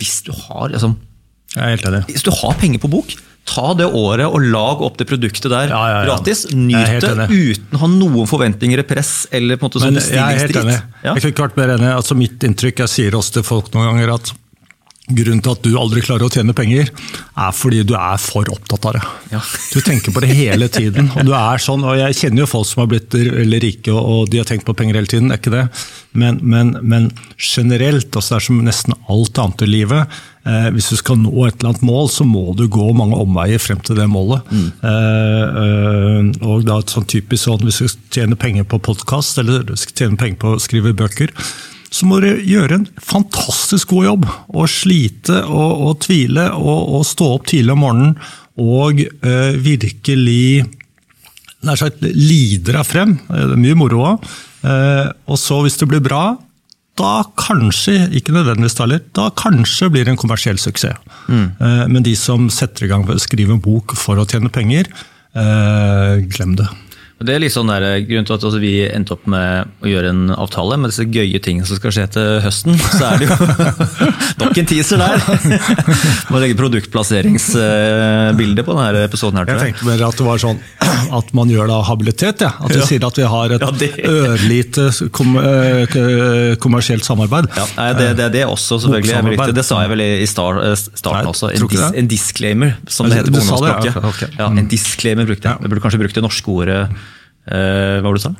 hvis 0.00 0.22
du 0.26 0.32
har 0.32 0.72
liksom, 0.72 0.96
Hvis 2.06 2.22
du 2.22 2.30
har 2.30 2.54
penger 2.60 2.78
på 2.78 2.88
bok, 2.88 3.12
ta 3.48 3.72
det 3.74 3.86
året 3.86 4.28
og 4.28 4.44
lag 4.52 4.82
opp 4.84 4.98
det 5.00 5.06
produktet 5.10 5.50
der 5.50 5.72
ja, 5.72 5.80
ja, 5.90 5.96
ja. 5.98 6.04
gratis. 6.06 6.44
Nyt 6.54 7.02
det 7.02 7.26
uten 7.26 7.76
å 7.76 7.80
ha 7.82 7.88
noen 7.90 8.28
forventninger 8.30 8.82
i 8.82 8.86
press 8.86 9.26
eller 9.34 9.58
på 9.58 9.66
en 9.66 9.70
måte 9.70 9.82
sånn 9.82 9.98
Jeg 9.98 10.20
er 10.20 10.38
helt 10.44 10.60
enig. 10.60 10.76
Jeg 11.02 11.16
kunne 11.16 11.32
ikke 11.34 11.46
vært 11.48 11.58
mer 11.58 11.74
enig. 11.74 11.90
Altså, 11.96 12.16
mitt 12.18 12.46
inntrykk, 12.46 12.84
jeg 12.84 12.94
sier 12.94 13.18
også 13.18 13.40
til 13.40 13.46
folk 13.48 13.72
noen 13.74 13.90
ganger 13.90 14.14
at 14.18 14.32
Grunnen 15.10 15.42
til 15.44 15.54
at 15.56 15.64
du 15.64 15.74
aldri 15.80 16.02
klarer 16.04 16.26
å 16.26 16.32
tjene 16.32 16.54
penger, 16.56 16.90
er 17.40 17.54
fordi 17.56 17.82
du 17.86 17.94
er 17.98 18.20
for 18.22 18.48
opptatt 18.52 18.86
av 18.90 18.96
det. 18.96 19.04
Ja. 19.34 19.42
Du 19.72 19.80
tenker 19.84 20.14
på 20.14 20.22
det 20.24 20.32
hele 20.36 20.68
tiden. 20.72 21.10
og 21.14 21.26
du 21.26 21.34
er 21.36 21.62
sånn, 21.62 21.84
og 21.86 21.98
Jeg 22.00 22.18
kjenner 22.18 22.44
jo 22.44 22.50
folk 22.50 22.68
som 22.70 22.84
har 22.84 22.90
blitt 22.92 23.14
veldig 23.14 23.62
rike 23.62 23.94
og 23.94 24.30
de 24.30 24.40
har 24.40 24.48
tenkt 24.48 24.66
på 24.68 24.74
penger 24.76 25.00
hele 25.00 25.10
tiden, 25.10 25.30
er 25.30 25.40
ikke 25.40 25.54
det? 25.54 25.66
Men, 26.12 26.40
men, 26.42 26.74
men 26.82 27.10
generelt, 27.36 28.10
altså 28.10 28.34
det 28.34 28.40
er 28.40 28.46
som 28.48 28.60
nesten 28.66 28.96
alt 29.10 29.38
annet 29.38 29.64
i 29.66 29.68
livet, 29.70 30.20
eh, 30.48 30.68
hvis 30.74 30.90
du 30.90 30.96
skal 30.98 31.20
nå 31.20 31.46
et 31.46 31.60
eller 31.60 31.72
annet 31.72 31.86
mål, 31.86 32.10
så 32.10 32.26
må 32.26 32.44
du 32.58 32.64
gå 32.72 32.88
mange 32.96 33.18
omveier 33.20 33.62
frem 33.62 33.80
til 33.86 33.98
det 34.00 34.08
målet. 34.10 34.46
Mm. 34.50 34.68
Eh, 34.90 35.60
eh, 35.64 36.30
og 36.50 36.66
da 36.68 36.80
et 36.80 36.94
sånn 36.94 37.08
typisk 37.10 37.46
sånn, 37.46 37.62
Hvis 37.66 37.82
du 37.82 38.00
tjener 38.10 38.38
penger 38.40 38.66
på 38.68 38.80
podkast 38.82 39.38
eller 39.38 39.64
du 39.66 39.76
skal 39.78 39.96
tjene 40.04 40.20
penger 40.20 40.40
på 40.42 40.54
å 40.56 40.62
skrive 40.62 40.96
bøker, 40.96 41.34
så 41.90 42.06
må 42.06 42.20
dere 42.22 42.42
gjøre 42.46 42.78
en 42.78 42.88
fantastisk 43.02 43.90
god 43.94 44.06
jobb. 44.06 44.26
Og 44.54 44.68
slite 44.70 45.40
og, 45.46 45.86
og 45.88 45.96
tvile 46.04 46.46
og, 46.54 46.84
og, 47.00 47.06
stå 47.06 47.32
opp 47.36 47.48
tidlig 47.50 47.74
om 47.74 47.82
morgenen 47.84 48.12
og 48.60 49.00
eh, 49.02 49.56
virkelig 49.58 50.66
nær 51.66 51.80
sagt 51.80 52.00
lider 52.02 52.78
deg 52.78 52.86
frem. 52.86 53.16
Det 53.26 53.42
er 53.56 53.60
mye 53.60 53.78
moro 53.78 54.04
òg. 54.12 54.30
Og 55.28 55.36
så, 55.40 55.58
hvis 55.64 55.78
det 55.80 55.88
blir 55.90 56.02
bra, 56.04 56.22
da 57.00 57.22
kanskje, 57.40 58.10
ikke 58.16 58.34
nødvendigvis 58.36 58.76
heller, 58.80 59.02
da 59.16 59.28
kanskje 59.36 59.88
blir 59.92 60.04
det 60.04 60.14
en 60.14 60.20
kommersiell 60.20 60.60
suksess. 60.60 61.00
Mm. 61.28 61.46
Men 61.92 62.04
de 62.04 62.12
som 62.16 62.48
setter 62.52 62.84
i 62.86 62.90
gang 62.90 63.06
med 63.06 63.16
å 63.16 63.24
skrive 63.24 63.56
en 63.56 63.62
bok 63.64 63.96
for 63.96 64.20
å 64.20 64.26
tjene 64.28 64.52
penger, 64.52 64.88
glem 65.32 66.56
det. 66.60 66.68
Det 67.20 67.34
er 67.36 67.42
litt 67.42 67.52
sånn 67.52 67.68
der, 67.68 67.84
Grunnen 68.08 68.24
til 68.24 68.32
at 68.32 68.44
altså, 68.48 68.56
vi 68.62 68.80
endte 68.88 69.12
opp 69.12 69.26
med 69.28 69.68
å 69.84 69.88
gjøre 69.90 70.08
en 70.08 70.30
avtale 70.32 70.78
med 70.80 70.88
disse 70.88 71.04
gøye 71.04 71.36
tingene 71.44 71.68
som 71.68 71.76
skal 71.76 71.92
skje 71.92 72.06
til 72.14 72.40
høsten, 72.40 72.72
så 72.96 73.10
er 73.10 73.20
det 73.20 73.26
jo 73.28 73.36
nok 74.40 74.56
en 74.62 74.68
teaser 74.70 74.96
der! 75.02 75.20
Må 76.32 76.40
legge 76.40 76.56
produktplasseringsbilde 76.56 78.64
på 78.64 78.72
denne 78.78 79.02
episoden. 79.04 79.36
her, 79.42 79.52
Jeg 79.52 79.60
tenkte 79.66 79.84
mer 79.90 80.00
at 80.08 80.16
det 80.16 80.24
var 80.30 80.38
sånn 80.40 80.56
at 81.20 81.28
man 81.36 81.52
gjør 81.52 81.68
da 81.68 81.84
habilitet. 81.90 82.40
Ja. 82.46 82.52
At 82.56 82.72
du 82.72 82.80
ja. 82.80 82.86
sier 82.88 83.04
at 83.04 83.12
vi 83.20 83.28
har 83.34 83.46
et 83.58 83.64
ja, 83.66 83.70
det... 83.82 83.90
ørlite 84.08 84.88
kom, 85.12 85.36
eh, 85.36 86.56
kommersielt 86.62 87.04
samarbeid. 87.04 87.50
Ja, 87.52 87.66
nei, 87.76 87.92
det, 88.00 88.16
det, 88.16 88.32
det 88.38 88.44
også, 88.48 88.80
selvfølgelig. 88.86 89.36
Det, 89.44 89.52
det 89.60 89.66
sa 89.68 89.84
jeg 89.84 89.92
vel 89.92 90.00
i 90.06 90.28
start, 90.30 90.56
eh, 90.64 90.72
starten 90.88 91.28
nei, 91.28 91.36
også. 91.36 91.52
En, 91.52 91.68
dis, 91.68 91.84
en, 92.00 92.08
disclaimer, 92.16 92.70
som 92.88 93.04
det 93.12 93.20
heter 93.20 93.32
på 93.34 93.40
ungdomsspråket. 93.44 93.92
Okay. 94.14 94.28
Ja, 94.40 94.48
en 94.48 94.72
disclaimer 94.72 95.28
brukte 95.28 95.44
jeg. 95.52 95.60
Jeg 95.60 95.68
burde 95.68 95.84
kanskje 95.84 96.00
brukt 96.06 96.16
det 96.16 96.24
norske 96.24 96.48
ordet 96.56 96.88
Uh, 97.50 97.98
hva 97.98 98.06
var 98.06 98.14
det 98.14 98.20
du 98.20 98.26
sa? 98.28 98.30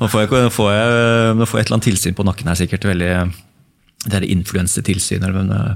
nå, 0.00 0.06
får 0.08 0.22
jeg, 0.24 0.28
får 0.56 0.68
jeg, 0.72 0.86
nå 1.36 1.44
får 1.44 1.58
jeg 1.58 1.64
et 1.64 1.68
eller 1.68 1.76
annet 1.76 1.88
tilsyn 1.90 2.16
på 2.16 2.24
nakken 2.24 2.48
her, 2.48 2.56
sikkert. 2.62 2.86
veldig 2.88 3.10
det 4.02 4.18
er 4.18 4.26
influensetilsyn. 4.32 5.24
Men, 5.34 5.52
uh, 5.52 5.74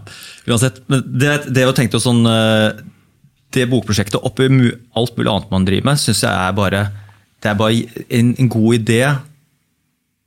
uansett, 0.48 0.80
men 0.90 1.04
det, 1.06 1.38
det 1.52 1.62
jeg 1.62 1.76
tenkte 1.78 2.00
sånn 2.02 2.24
uh, 2.26 2.72
Det 3.54 3.68
bokprosjektet 3.70 4.18
oppi 4.18 4.48
alt 4.48 5.16
mulig 5.18 5.30
annet 5.30 5.52
man 5.52 5.68
driver 5.68 5.92
med, 5.92 6.00
syns 6.02 6.24
jeg 6.24 6.32
er 6.32 6.56
bare, 6.56 6.82
det 7.42 7.52
er 7.52 7.60
bare 7.60 8.04
en, 8.08 8.32
en, 8.34 8.50
god 8.50 8.80
idé 8.80 9.02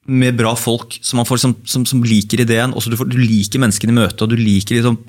med 0.09 0.37
bra 0.39 0.55
folk 0.57 0.95
som, 1.05 1.21
får, 1.27 1.41
som, 1.43 1.57
som, 1.67 1.83
som 1.85 2.05
liker 2.05 2.45
ideen. 2.45 2.73
Også 2.73 2.93
du, 2.93 2.97
får, 2.97 3.09
du 3.11 3.19
liker 3.19 3.61
menneskene 3.61 3.93
i 3.93 3.99
møte, 3.99 4.23
og 4.23 4.31
du 4.31 4.39
liker 4.39 4.79
liksom, 4.79 5.01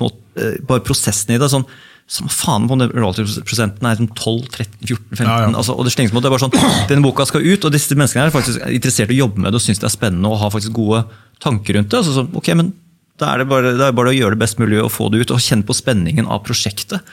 bare 0.69 0.85
prosessen 0.85 1.37
i 1.37 1.41
det. 1.41 1.53
sånn 1.53 1.69
samme 2.11 2.33
faen 2.35 2.67
om 2.67 2.83
royalty-prosenten 2.91 3.87
er 3.87 4.01
12, 4.03 4.49
13, 4.51 4.81
14, 4.83 5.05
15 5.15 5.27
ja, 5.29 5.37
ja. 5.45 5.51
Altså, 5.55 5.77
og 5.77 5.87
det 5.87 5.95
det 5.95 6.11
er 6.11 6.33
bare 6.33 6.43
sånn, 6.43 6.57
Denne 6.91 7.05
boka 7.05 7.27
skal 7.29 7.45
ut, 7.47 7.67
og 7.67 7.75
disse 7.75 7.95
menneskene 7.95 8.27
er 8.27 8.35
faktisk 8.35 8.65
interessert 8.67 9.13
i 9.15 9.21
å 9.21 9.27
jobbe 9.27 9.45
med 9.45 9.55
det 9.55 9.61
og 9.61 9.65
syns 9.65 9.83
det 9.83 9.87
er 9.87 9.95
spennende 9.95 10.31
og 10.31 10.41
har 10.43 10.51
faktisk 10.51 10.75
gode 10.75 11.05
tanker 11.43 11.79
rundt 11.79 11.93
det. 11.93 12.01
Altså, 12.03 12.17
så, 12.19 12.27
ok, 12.27 12.55
men 12.59 12.73
Da 13.21 13.35
er 13.35 13.43
det, 13.43 13.51
bare, 13.51 13.75
det 13.77 13.85
er 13.85 13.93
bare 13.93 14.11
å 14.15 14.17
gjøre 14.17 14.33
det 14.33 14.41
best 14.41 14.57
mulig 14.57 14.79
og 14.81 14.95
få 14.95 15.11
det 15.13 15.21
ut, 15.21 15.33
og 15.35 15.43
kjenne 15.45 15.67
på 15.69 15.77
spenningen 15.77 16.25
av 16.25 16.41
prosjektet. 16.47 17.05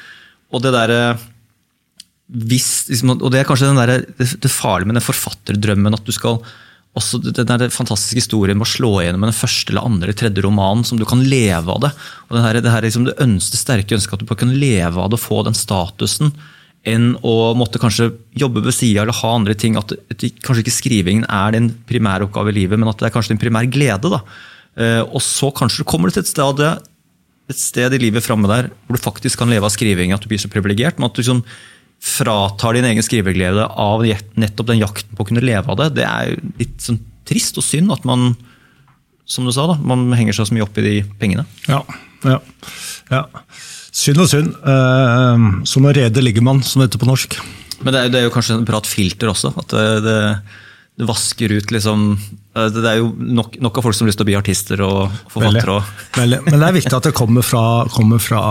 Og 0.55 0.63
det 0.63 0.71
der, 0.71 0.93
hvis, 2.47 2.87
liksom, 2.87 3.17
og 3.17 3.33
det 3.33 3.41
er 3.41 3.49
kanskje 3.49 3.73
der, 3.75 4.05
det, 4.07 4.27
det 4.39 4.51
farlige 4.53 4.87
med 4.87 4.97
den 5.01 5.03
forfatterdrømmen 5.03 5.97
at 5.99 6.07
du 6.07 6.13
skal 6.15 6.39
også 6.97 7.19
den 7.23 7.47
der 7.47 7.73
fantastiske 7.73 8.21
historien 8.21 8.57
med 8.57 8.67
å 8.67 8.71
slå 8.71 8.91
igjennom 9.01 9.23
med 9.23 9.31
den 9.31 9.39
første 9.39 9.73
eller 9.73 9.87
andre 9.87 10.09
eller 10.09 10.19
tredje 10.19 10.43
romanen, 10.45 10.85
som 10.87 10.99
du 10.99 11.05
kan 11.07 11.23
leve 11.23 11.73
av 11.73 11.81
det. 11.85 11.91
Og 12.27 12.39
her, 12.43 12.59
det, 12.59 12.73
her 12.73 12.85
liksom 12.85 13.07
det 13.07 13.17
ønske, 13.23 13.59
sterke 13.59 13.97
ønsket 13.97 14.17
at 14.17 14.23
du 14.23 14.29
bare 14.29 14.43
kan 14.43 14.53
leve 14.53 15.01
av 15.01 15.11
det 15.11 15.19
og 15.19 15.23
få 15.23 15.43
den 15.47 15.57
statusen, 15.57 16.33
enn 16.87 17.09
å 17.25 17.53
måtte 17.57 17.81
kanskje 17.81 18.11
jobbe 18.39 18.63
ved 18.65 18.75
sida 18.75 19.03
eller 19.03 19.17
ha 19.17 19.31
andre 19.35 19.55
ting. 19.59 19.79
At, 19.79 19.93
at, 19.93 20.27
kanskje 20.45 20.65
ikke 20.65 20.75
skrivingen 20.75 21.25
er 21.25 21.55
din 21.55 21.71
primæroppgave 21.89 22.53
i 22.53 22.59
livet, 22.61 22.79
men 22.79 22.91
at 22.91 23.01
det 23.01 23.09
er 23.09 23.15
kanskje 23.15 23.35
din 23.35 23.41
primær 23.41 23.67
glede. 23.71 24.11
da. 24.13 24.21
Eh, 24.77 25.01
og 25.03 25.23
så 25.23 25.51
kanskje 25.55 25.83
du 25.83 25.89
kommer 25.89 26.13
til 26.13 26.23
et 26.23 26.29
sted, 26.29 26.63
et 27.47 27.59
sted 27.59 27.95
i 27.95 28.01
livet 28.01 28.25
framme 28.25 28.49
der 28.51 28.69
hvor 28.85 28.97
du 28.97 29.03
faktisk 29.03 29.41
kan 29.41 29.51
leve 29.51 29.67
av 29.67 29.73
skriving, 29.75 30.13
at 30.15 30.23
du 30.23 30.29
blir 30.31 30.41
så 30.41 30.51
privilegert. 30.51 30.99
men 30.99 31.09
at 31.09 31.17
du 31.17 31.23
liksom 31.23 31.43
fratar 32.03 32.77
din 32.77 32.85
egen 32.87 33.05
skriveglede 33.05 33.65
av 33.67 34.03
nettopp 34.05 34.69
den 34.69 34.81
jakten 34.81 35.17
på 35.17 35.25
å 35.25 35.29
kunne 35.29 35.43
leve 35.43 35.71
av 35.73 35.79
det, 35.81 35.89
det 35.97 36.05
er 36.07 36.31
jo 36.31 36.51
litt 36.61 36.77
sånn 36.83 36.99
trist 37.27 37.57
og 37.59 37.65
synd 37.65 37.91
at 37.91 38.05
man 38.07 38.31
som 39.27 39.43
du 39.43 39.51
sa 39.51 39.65
da, 39.67 39.75
man 39.83 40.07
henger 40.15 40.37
seg 40.37 40.47
så 40.47 40.55
mye 40.55 40.63
opp 40.63 40.77
i 40.79 40.85
de 40.85 40.93
pengene. 41.19 41.43
Ja, 41.67 41.81
ja, 42.23 42.37
ja. 43.11 43.25
Synd 43.97 44.21
og 44.23 44.29
synd. 44.31 44.53
Eh, 44.55 45.47
som 45.67 45.87
å 45.87 45.91
rede 45.95 46.23
ligger 46.23 46.45
man, 46.45 46.61
som 46.63 46.79
det 46.79 46.87
heter 46.87 47.01
på 47.01 47.09
norsk. 47.09 47.35
Men 47.81 47.91
det 47.91 47.99
er, 47.99 48.13
det 48.13 48.21
er, 48.21 48.27
jo 48.29 48.33
kanskje 48.33 48.55
en 48.55 48.67
bra 48.67 48.79
filter 48.87 49.31
også. 49.33 49.51
at 49.59 49.73
det, 49.73 49.85
det, 50.05 50.17
det 51.01 51.07
vasker 51.09 51.53
ut 51.59 51.73
liksom 51.73 52.07
eh, 52.15 52.69
Det 52.73 52.85
er 52.87 53.01
jo 53.01 53.11
nok, 53.17 53.59
nok, 53.61 53.79
av 53.79 53.87
folk 53.87 53.97
som 53.97 54.05
har 54.05 54.13
lyst 54.13 54.21
til 54.21 54.27
å 54.27 54.31
bli 54.31 54.39
artister 54.39 54.85
og 54.85 55.17
forfattere. 55.33 55.81
Men 56.47 56.55
det 56.55 56.69
er 56.69 56.77
viktig 56.79 56.95
at 56.95 57.09
det 57.09 57.15
kommer 57.17 57.45
fra, 57.45 57.65
kommer 57.91 58.23
fra 58.23 58.43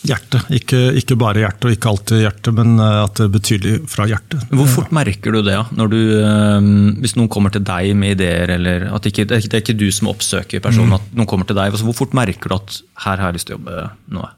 Hjertet. 0.00 0.48
Ikke, 0.56 0.78
ikke, 0.96 1.16
bare 1.20 1.42
hjertet, 1.42 1.66
og 1.68 1.74
ikke 1.74 1.90
alltid 1.90 2.22
hjertet, 2.22 2.54
men 2.56 2.80
eh, 2.80 2.96
at 3.02 3.18
det 3.18 3.26
er 3.26 3.32
betydelig 3.34 3.74
fra 3.92 4.06
hjertet. 4.08 4.46
Hvor 4.48 4.70
fort 4.72 4.94
merker 4.96 5.36
du 5.36 5.42
det, 5.44 5.58
når 5.76 5.92
du, 5.92 6.00
eh, 6.16 6.68
hvis 7.04 7.16
noen 7.18 7.28
kommer 7.32 7.52
til 7.52 7.64
deg 7.66 7.92
med 8.00 8.16
ideer? 8.16 8.54
eller 8.56 8.88
at 8.94 9.06
ikke, 9.06 9.28
det 9.28 9.42
er 9.44 9.60
ikke 9.60 9.76
du 9.76 9.88
som 9.92 10.08
oppsøker 10.12 10.64
personen, 10.64 10.94
mm. 10.94 10.98
at 10.98 11.16
noen 11.20 11.28
kommer 11.28 11.48
til 11.48 11.58
deg. 11.58 11.74
Altså, 11.74 11.86
hvor 11.88 11.98
fort 12.00 12.16
merker 12.16 12.48
du 12.48 12.56
at 12.56 12.80
her 13.04 13.20
har 13.20 13.28
jeg 13.28 13.40
lyst 13.40 13.50
til 13.50 13.58
å 13.58 13.60
jobbe 13.60 13.88
nå? 14.16 14.28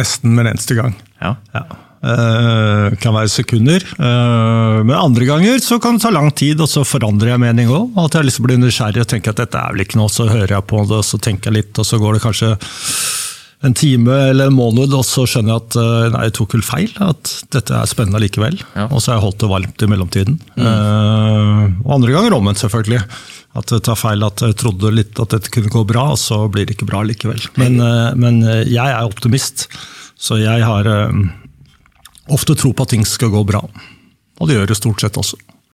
Nesten 0.00 0.36
med 0.36 0.46
eneste 0.52 0.76
gang. 0.78 0.94
Ja. 1.18 1.34
ja. 1.56 1.64
Uh, 2.00 2.94
kan 3.02 3.12
være 3.12 3.28
sekunder. 3.28 3.82
Uh, 3.98 4.80
men 4.86 4.94
andre 4.94 5.26
ganger 5.28 5.58
så 5.60 5.76
kan 5.82 5.98
det 5.98 6.06
ta 6.06 6.12
lang 6.14 6.30
tid, 6.32 6.62
og 6.62 6.70
så 6.70 6.86
forandrer 6.86 7.34
jeg 7.34 7.42
mening 7.42 7.72
òg. 7.74 7.98
At 8.00 8.16
jeg 8.16 8.28
liksom 8.28 8.46
blir 8.46 8.60
nysgjerrig 8.62 9.02
og 9.02 9.10
tenker 9.10 9.34
at 9.34 9.42
dette 9.42 9.60
er 9.60 9.74
vel 9.74 9.84
ikke 9.84 9.98
noe, 10.00 10.12
så 10.12 10.30
hører 10.30 10.54
jeg 10.54 10.68
på 10.70 10.84
det, 10.86 11.02
og 11.02 11.08
så 11.10 11.20
tenker 11.20 11.50
jeg 11.50 11.58
litt, 11.58 11.82
og 11.82 11.90
så 11.90 11.98
går 12.00 12.16
det 12.16 12.22
kanskje 12.24 12.54
en 13.60 13.74
time 13.76 14.14
eller 14.30 14.48
en 14.48 14.56
måned, 14.56 14.92
og 14.96 15.04
så 15.04 15.26
skjønner 15.28 15.52
jeg 15.52 15.62
at 15.66 15.76
eh, 15.80 16.06
nei, 16.14 16.22
jeg 16.28 16.34
tok 16.38 16.54
vel 16.56 16.64
feil. 16.64 16.94
At 17.04 17.32
dette 17.52 17.76
er 17.76 17.90
spennende 17.90 18.22
likevel. 18.22 18.56
Ja. 18.72 18.86
Og 18.88 19.02
så 19.02 19.12
har 19.12 19.18
jeg 19.18 19.26
holdt 19.26 19.42
det 19.42 19.50
varmt 19.52 19.84
i 19.84 19.88
mellomtiden. 19.90 20.38
Mm. 20.56 20.64
Uh, 20.64 21.66
og 21.84 21.92
andre 21.98 22.14
ganger 22.16 22.38
omvendt, 22.38 22.62
selvfølgelig. 22.62 23.02
At 23.60 23.74
det 23.74 23.82
tar 23.84 23.98
feil 24.00 24.24
at 24.24 24.40
jeg 24.46 24.56
trodde 24.62 24.94
litt 24.94 25.20
at 25.20 25.36
dette 25.36 25.52
kunne 25.52 25.72
gå 25.72 25.84
bra, 25.88 26.06
og 26.14 26.20
så 26.22 26.40
blir 26.52 26.68
det 26.68 26.78
ikke 26.78 26.88
bra 26.88 27.02
likevel. 27.04 27.44
Men, 27.60 27.76
uh, 27.84 28.16
men 28.16 28.40
jeg 28.64 28.86
er 28.86 29.04
optimist, 29.04 29.68
så 30.16 30.40
jeg 30.40 30.64
har 30.64 30.88
uh, 30.88 31.22
ofte 32.32 32.56
tro 32.56 32.72
på 32.72 32.88
at 32.88 32.94
ting 32.96 33.04
skal 33.08 33.34
gå 33.34 33.44
bra. 33.44 33.60
Og 34.40 34.48
det 34.48 34.56
gjør 34.56 34.72
det 34.72 34.80
stort 34.80 35.04
sett 35.04 35.20
også. 35.20 35.36